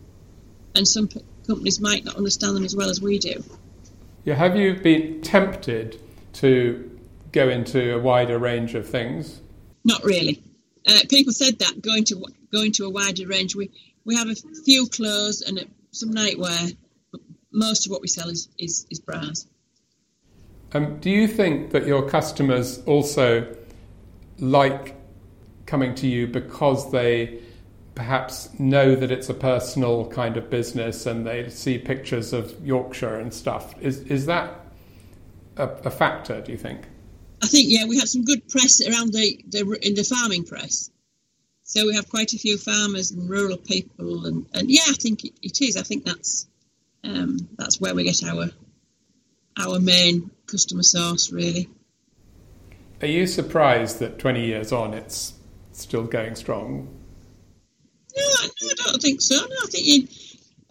And 0.75 0.87
some 0.87 1.09
p- 1.09 1.21
companies 1.47 1.81
might 1.81 2.05
not 2.05 2.17
understand 2.17 2.57
them 2.57 2.65
as 2.65 2.77
well 2.77 2.91
as 2.91 3.01
we 3.01 3.19
do. 3.19 3.43
Yeah, 4.25 4.35
have 4.35 4.57
you 4.57 4.75
been 4.75 5.23
tempted 5.23 6.01
to 6.35 6.99
go 7.33 7.49
into 7.49 7.95
a 7.95 7.99
wider 7.99 8.39
range 8.39 8.75
of 8.75 8.89
things? 8.89 9.41
Not 9.85 10.05
really. 10.05 10.43
Uh, 10.87 11.01
people 11.09 11.33
said 11.33 11.59
that 11.59 11.83
going 11.83 12.05
to 12.05 12.25
going 12.53 12.73
to 12.73 12.85
a 12.85 12.91
wider 12.91 13.27
range. 13.27 13.57
We 13.57 13.71
we 14.05 14.17
have 14.17 14.29
a 14.29 14.35
few 14.35 14.87
clothes 14.87 15.43
and 15.43 15.67
some 15.91 16.11
nightwear, 16.11 16.77
most 17.53 17.87
of 17.87 17.91
what 17.91 18.01
we 18.01 18.09
sell 18.09 18.29
is 18.29 18.49
is, 18.59 18.87
is 18.91 19.01
bras. 19.01 19.47
Um, 20.73 20.99
do 21.01 21.11
you 21.11 21.27
think 21.27 21.71
that 21.71 21.87
your 21.87 22.09
customers 22.09 22.83
also 22.85 23.57
like 24.39 24.97
coming 25.67 25.95
to 25.95 26.07
you 26.07 26.27
because 26.27 26.91
they 26.91 27.41
perhaps 27.99 28.49
know 28.61 28.95
that 28.95 29.11
it's 29.11 29.29
a 29.29 29.35
personal 29.35 30.07
kind 30.07 30.37
of 30.37 30.49
business 30.49 31.05
and 31.05 31.27
they 31.27 31.49
see 31.51 31.77
pictures 31.77 32.33
of 32.33 32.55
Yorkshire 32.65 33.17
and 33.17 33.35
stuff. 33.35 33.75
Is 33.83 33.99
is 34.03 34.27
that 34.27 34.55
a, 35.57 35.69
a 35.85 35.91
factor? 35.91 36.41
Do 36.41 36.53
you 36.53 36.59
think? 36.59 36.83
I 37.43 37.49
think 37.49 37.67
yeah, 37.69 37.87
we 37.87 37.99
have 37.99 38.09
some 38.09 38.25
good 38.25 38.49
press 38.49 38.81
around 38.81 39.13
the, 39.13 39.45
the 39.49 39.79
in 39.83 39.95
the 39.95 40.05
farming 40.05 40.45
press. 40.45 40.91
So 41.65 41.87
we 41.87 41.95
have 41.97 42.09
quite 42.09 42.33
a 42.33 42.39
few 42.39 42.57
farmers 42.57 43.11
and 43.11 43.29
rural 43.29 43.59
people, 43.59 44.27
and, 44.27 44.47
and 44.55 44.71
yeah, 44.71 44.89
I 44.89 44.95
think 44.95 45.25
it, 45.25 45.33
it 45.43 45.61
is. 45.61 45.77
I 45.77 45.83
think 45.83 46.05
that's 46.05 46.47
um, 47.05 47.49
that's 47.57 47.81
where 47.81 47.95
we 47.95 48.05
get 48.05 48.23
our 48.25 48.51
our 49.59 49.81
main 49.81 50.31
customer 50.47 50.83
source, 50.83 51.33
really. 51.33 51.69
Are 53.01 53.07
you 53.07 53.27
surprised 53.27 54.01
that 54.01 54.19
20 54.19 54.45
years 54.45 54.73
on 54.73 54.95
it's 54.95 55.35
still 55.73 56.05
going 56.05 56.35
strong? 56.35 56.89
No, 58.17 58.23
no 58.23 58.69
I 58.71 58.91
don't 58.91 59.03
think 59.03 59.21
so. 59.21 59.37
No, 59.37 59.43
I 59.43 59.67
think 59.69 59.87
you, 59.87 60.09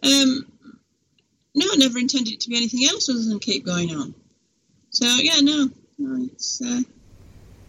um, 0.04 0.52
no, 1.56 1.66
I 1.72 1.76
never 1.78 1.98
intended 2.00 2.34
it 2.34 2.40
to 2.42 2.50
be 2.50 2.58
anything 2.58 2.86
else 2.86 3.10
other 3.10 3.24
than 3.24 3.40
keep 3.40 3.66
going 3.66 3.92
on. 3.92 4.13
So 4.90 5.06
yeah, 5.06 5.40
no, 5.42 5.70
no 5.98 6.28
it's. 6.32 6.62
Uh, 6.62 6.82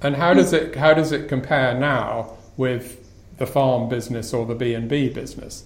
and 0.00 0.16
how 0.16 0.34
does 0.34 0.52
it 0.52 0.76
how 0.76 0.94
does 0.94 1.12
it 1.12 1.28
compare 1.28 1.78
now 1.78 2.36
with 2.56 3.04
the 3.38 3.46
farm 3.46 3.88
business 3.88 4.32
or 4.32 4.46
the 4.46 4.54
B 4.54 4.74
and 4.74 4.88
B 4.88 5.08
business? 5.08 5.64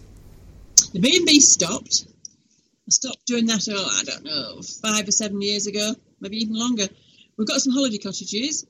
The 0.93 1.01
B 1.01 1.17
and 1.17 1.27
B 1.27 1.41
stopped. 1.41 2.07
I 2.87 2.91
stopped 2.91 3.27
doing 3.27 3.47
that. 3.47 3.69
Oh, 3.71 3.99
I 4.01 4.05
don't 4.05 4.25
know, 4.25 4.61
five 4.83 5.07
or 5.09 5.13
seven 5.13 5.41
years 5.41 5.67
ago, 5.67 5.95
maybe 6.21 6.39
even 6.39 6.59
longer. 6.59 6.87
We've 7.37 7.49
got 7.49 7.61
some 7.61 7.73
holiday 7.73 7.99
cottages, 7.99 8.67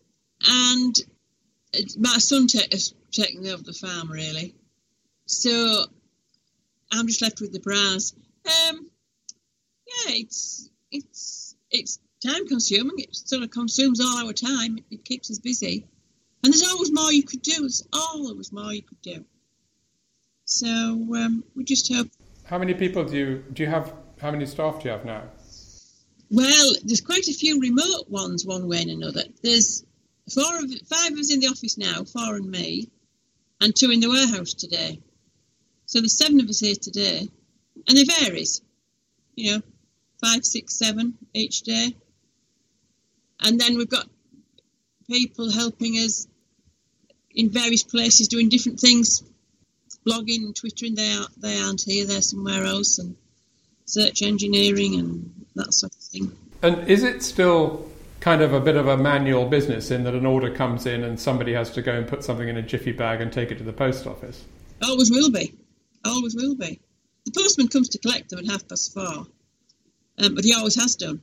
and 0.46 0.94
my 1.98 2.18
son 2.18 2.46
is 2.70 2.94
taking 3.10 3.48
over 3.48 3.62
the 3.62 3.72
farm 3.72 4.10
really. 4.10 4.54
So 5.26 5.84
I'm 6.92 7.06
just 7.06 7.22
left 7.22 7.40
with 7.40 7.52
the 7.52 7.60
brass. 7.60 8.12
Um, 8.44 8.90
yeah, 9.86 10.14
it's 10.16 10.70
it's 10.90 11.56
it's 11.70 11.98
time 12.24 12.46
consuming. 12.46 12.98
It 12.98 13.14
sort 13.16 13.42
of 13.42 13.50
consumes 13.50 14.00
all 14.00 14.26
our 14.26 14.32
time. 14.32 14.78
It 14.90 15.04
keeps 15.04 15.30
us 15.30 15.38
busy, 15.38 15.86
and 16.44 16.52
there's 16.52 16.68
always 16.68 16.92
more 16.92 17.12
you 17.12 17.22
could 17.22 17.42
do. 17.42 17.60
There's 17.60 17.86
always 17.92 18.52
more 18.52 18.72
you 18.72 18.82
could 18.82 19.00
do. 19.02 19.24
So 20.44 20.68
um, 20.68 21.44
we 21.56 21.64
just 21.64 21.92
hope. 21.92 22.08
How 22.44 22.58
many 22.58 22.74
people 22.74 23.04
do 23.04 23.16
you 23.16 23.44
do 23.52 23.62
you 23.62 23.68
have? 23.70 23.92
How 24.22 24.30
many 24.30 24.46
staff 24.46 24.80
do 24.80 24.84
you 24.84 24.92
have 24.92 25.04
now? 25.04 25.24
Well, 26.30 26.74
there's 26.84 27.00
quite 27.00 27.26
a 27.26 27.34
few 27.34 27.58
remote 27.58 28.08
ones, 28.08 28.46
one 28.46 28.68
way 28.68 28.82
and 28.82 28.90
another. 28.92 29.24
There's 29.42 29.84
four 30.32 30.58
of 30.58 30.70
five 30.86 31.12
of 31.12 31.18
us 31.18 31.34
in 31.34 31.40
the 31.40 31.48
office 31.48 31.76
now, 31.76 32.04
four 32.04 32.36
and 32.36 32.48
me, 32.48 32.88
and 33.60 33.74
two 33.74 33.90
in 33.90 33.98
the 33.98 34.08
warehouse 34.08 34.54
today. 34.54 35.00
So 35.86 35.98
there's 35.98 36.16
seven 36.16 36.38
of 36.38 36.48
us 36.48 36.60
here 36.60 36.76
today, 36.76 37.28
and 37.88 37.98
it 37.98 38.12
varies. 38.20 38.62
You 39.34 39.56
know, 39.56 39.62
five, 40.24 40.44
six, 40.44 40.78
seven 40.78 41.18
each 41.34 41.62
day, 41.62 41.96
and 43.40 43.60
then 43.60 43.76
we've 43.76 43.90
got 43.90 44.06
people 45.10 45.50
helping 45.50 45.94
us 45.94 46.28
in 47.34 47.50
various 47.50 47.82
places 47.82 48.28
doing 48.28 48.50
different 48.50 48.78
things, 48.78 49.24
blogging 50.06 50.44
and 50.44 50.54
twittering. 50.54 50.94
They 50.94 51.12
are 51.12 51.26
they 51.38 51.58
aren't 51.58 51.82
here; 51.82 52.06
they're 52.06 52.22
somewhere 52.22 52.62
else, 52.62 53.00
and 53.00 53.16
search 53.84 54.22
engineering 54.22 54.98
and 54.98 55.44
that 55.54 55.72
sort 55.72 55.94
of 55.94 56.00
thing. 56.00 56.32
And 56.62 56.88
is 56.88 57.02
it 57.02 57.22
still 57.22 57.90
kind 58.20 58.40
of 58.40 58.52
a 58.52 58.60
bit 58.60 58.76
of 58.76 58.86
a 58.86 58.96
manual 58.96 59.46
business 59.46 59.90
in 59.90 60.04
that 60.04 60.14
an 60.14 60.24
order 60.24 60.54
comes 60.54 60.86
in 60.86 61.02
and 61.02 61.18
somebody 61.18 61.52
has 61.52 61.70
to 61.72 61.82
go 61.82 61.92
and 61.92 62.06
put 62.06 62.22
something 62.22 62.48
in 62.48 62.56
a 62.56 62.62
jiffy 62.62 62.92
bag 62.92 63.20
and 63.20 63.32
take 63.32 63.50
it 63.50 63.58
to 63.58 63.64
the 63.64 63.72
post 63.72 64.06
office? 64.06 64.44
Always 64.82 65.10
will 65.10 65.30
be. 65.30 65.54
Always 66.04 66.34
will 66.34 66.54
be. 66.54 66.80
The 67.24 67.32
postman 67.32 67.68
comes 67.68 67.88
to 67.90 67.98
collect 67.98 68.30
them 68.30 68.38
at 68.38 68.46
half 68.46 68.66
past 68.68 68.94
four, 68.94 69.26
um, 70.18 70.34
but 70.34 70.44
he 70.44 70.54
always 70.54 70.80
has 70.80 70.96
done. 70.96 71.22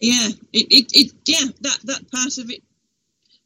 Yeah, 0.00 0.28
it, 0.52 0.66
it, 0.70 0.92
it, 0.92 1.12
yeah, 1.26 1.46
that, 1.60 1.78
that 1.84 2.10
part 2.10 2.38
of 2.38 2.50
it. 2.50 2.62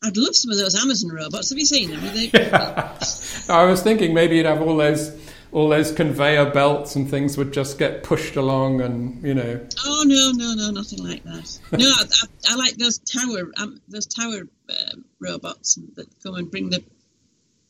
I'd 0.02 0.16
love 0.16 0.36
some 0.36 0.50
of 0.50 0.58
those 0.58 0.80
Amazon 0.80 1.10
robots. 1.10 1.50
Have 1.50 1.58
you 1.58 1.64
seen 1.64 1.90
them? 1.90 2.00
They, 2.14 2.30
yeah. 2.32 2.98
I 3.48 3.64
was 3.64 3.82
thinking 3.82 4.14
maybe 4.14 4.36
you'd 4.36 4.46
have 4.46 4.60
all 4.60 4.76
those 4.76 5.10
all 5.54 5.68
those 5.68 5.92
conveyor 5.92 6.50
belts 6.50 6.96
and 6.96 7.08
things 7.08 7.38
would 7.38 7.52
just 7.52 7.78
get 7.78 8.02
pushed 8.02 8.34
along 8.34 8.80
and 8.80 9.22
you 9.22 9.32
know. 9.32 9.60
Oh 9.86 10.04
no 10.04 10.32
no 10.32 10.52
no 10.54 10.70
nothing 10.72 11.02
like 11.02 11.22
that. 11.22 11.58
No 11.72 11.86
I, 11.86 12.02
I, 12.02 12.52
I, 12.52 12.56
like 12.56 12.74
those 12.74 12.98
tower 12.98 13.52
um, 13.56 13.80
those 13.88 14.06
tower 14.06 14.48
uh, 14.68 14.96
robots 15.20 15.78
that 15.94 16.08
come 16.22 16.34
and 16.34 16.50
bring 16.50 16.70
the 16.70 16.82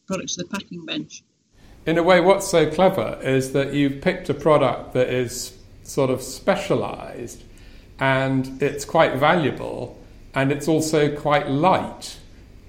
product 0.07 0.31
to 0.31 0.43
the 0.43 0.49
packing 0.49 0.87
bench. 0.87 1.23
In 1.85 1.99
a 1.99 2.03
way 2.03 2.21
what's 2.21 2.49
so 2.49 2.71
clever 2.71 3.19
is 3.23 3.53
that 3.53 3.75
you've 3.75 4.01
picked 4.01 4.31
a 4.31 4.35
product 4.35 4.95
that 4.95 5.11
is 5.11 5.55
sort 5.83 6.09
of 6.09 6.23
specialized 6.23 7.43
and 8.01 8.63
it's 8.63 8.87
quite 8.87 9.17
valuable 9.17 10.03
and 10.35 10.51
it's 10.51 10.69
also 10.69 11.15
quite 11.15 11.49
light. 11.49 12.17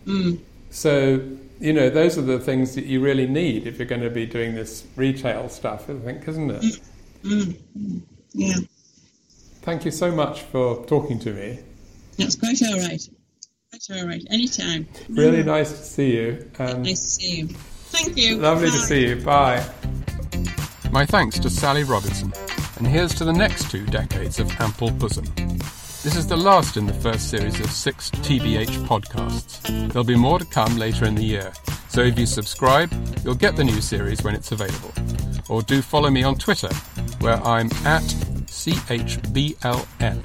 Mm. 0.06 0.39
so 0.69 1.19
you 1.59 1.73
know, 1.73 1.89
those 1.89 2.17
are 2.17 2.21
the 2.21 2.39
things 2.39 2.75
that 2.75 2.85
you 2.85 2.99
really 2.99 3.27
need 3.27 3.67
if 3.67 3.77
you're 3.77 3.87
going 3.87 4.01
to 4.01 4.09
be 4.09 4.25
doing 4.25 4.55
this 4.55 4.85
retail 4.95 5.49
stuff, 5.49 5.89
I 5.89 5.93
think, 5.93 6.27
isn't 6.27 6.51
it? 6.51 6.79
Mm-hmm. 7.23 7.97
Yeah. 8.33 8.55
Thank 9.61 9.85
you 9.85 9.91
so 9.91 10.11
much 10.11 10.41
for 10.41 10.85
talking 10.85 11.17
to 11.19 11.33
me. 11.33 11.59
That's 12.17 12.35
quite 12.35 12.61
all 12.61 12.77
right. 12.79 13.09
Quite 13.71 13.97
all 13.97 14.07
right. 14.07 14.23
Anytime. 14.29 14.87
Really 15.09 15.43
mm. 15.43 15.47
nice 15.47 15.71
to 15.71 15.83
see 15.83 16.15
you. 16.15 16.51
Um, 16.59 16.83
nice 16.83 17.01
to 17.01 17.07
see 17.07 17.35
you. 17.37 17.47
Thank 17.47 18.17
you. 18.17 18.37
Lovely 18.37 18.67
Bye. 18.67 18.75
to 18.75 18.81
see 18.81 19.07
you. 19.07 19.15
Bye. 19.17 19.65
My 20.91 21.05
thanks 21.05 21.39
to 21.39 21.49
Sally 21.49 21.83
Robinson. 21.83 22.31
And 22.77 22.85
here's 22.85 23.15
to 23.15 23.23
the 23.23 23.33
next 23.33 23.71
two 23.71 23.85
decades 23.85 24.39
of 24.39 24.51
ample 24.59 24.91
bosom. 24.91 25.25
This 26.05 26.17
is 26.17 26.27
the 26.27 26.37
last 26.37 26.77
in 26.77 26.85
the 26.85 26.93
first 26.93 27.31
series 27.31 27.59
of 27.59 27.71
six 27.71 28.11
TBH 28.11 28.85
podcasts. 28.85 29.59
There'll 29.91 30.03
be 30.03 30.15
more 30.15 30.37
to 30.37 30.45
come 30.45 30.77
later 30.77 31.05
in 31.05 31.15
the 31.15 31.23
year, 31.23 31.51
so 31.89 32.01
if 32.01 32.19
you 32.19 32.27
subscribe, 32.27 32.93
you'll 33.23 33.33
get 33.33 33.55
the 33.55 33.63
new 33.63 33.81
series 33.81 34.23
when 34.23 34.35
it's 34.35 34.51
available. 34.51 34.93
Or 35.49 35.63
do 35.63 35.81
follow 35.81 36.11
me 36.11 36.21
on 36.21 36.35
Twitter, 36.35 36.71
where 37.21 37.43
I'm 37.43 37.71
at 37.85 38.03
CHBLM. 38.45 40.21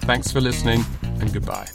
Thanks 0.00 0.32
for 0.32 0.40
listening, 0.40 0.84
and 1.20 1.32
goodbye. 1.32 1.68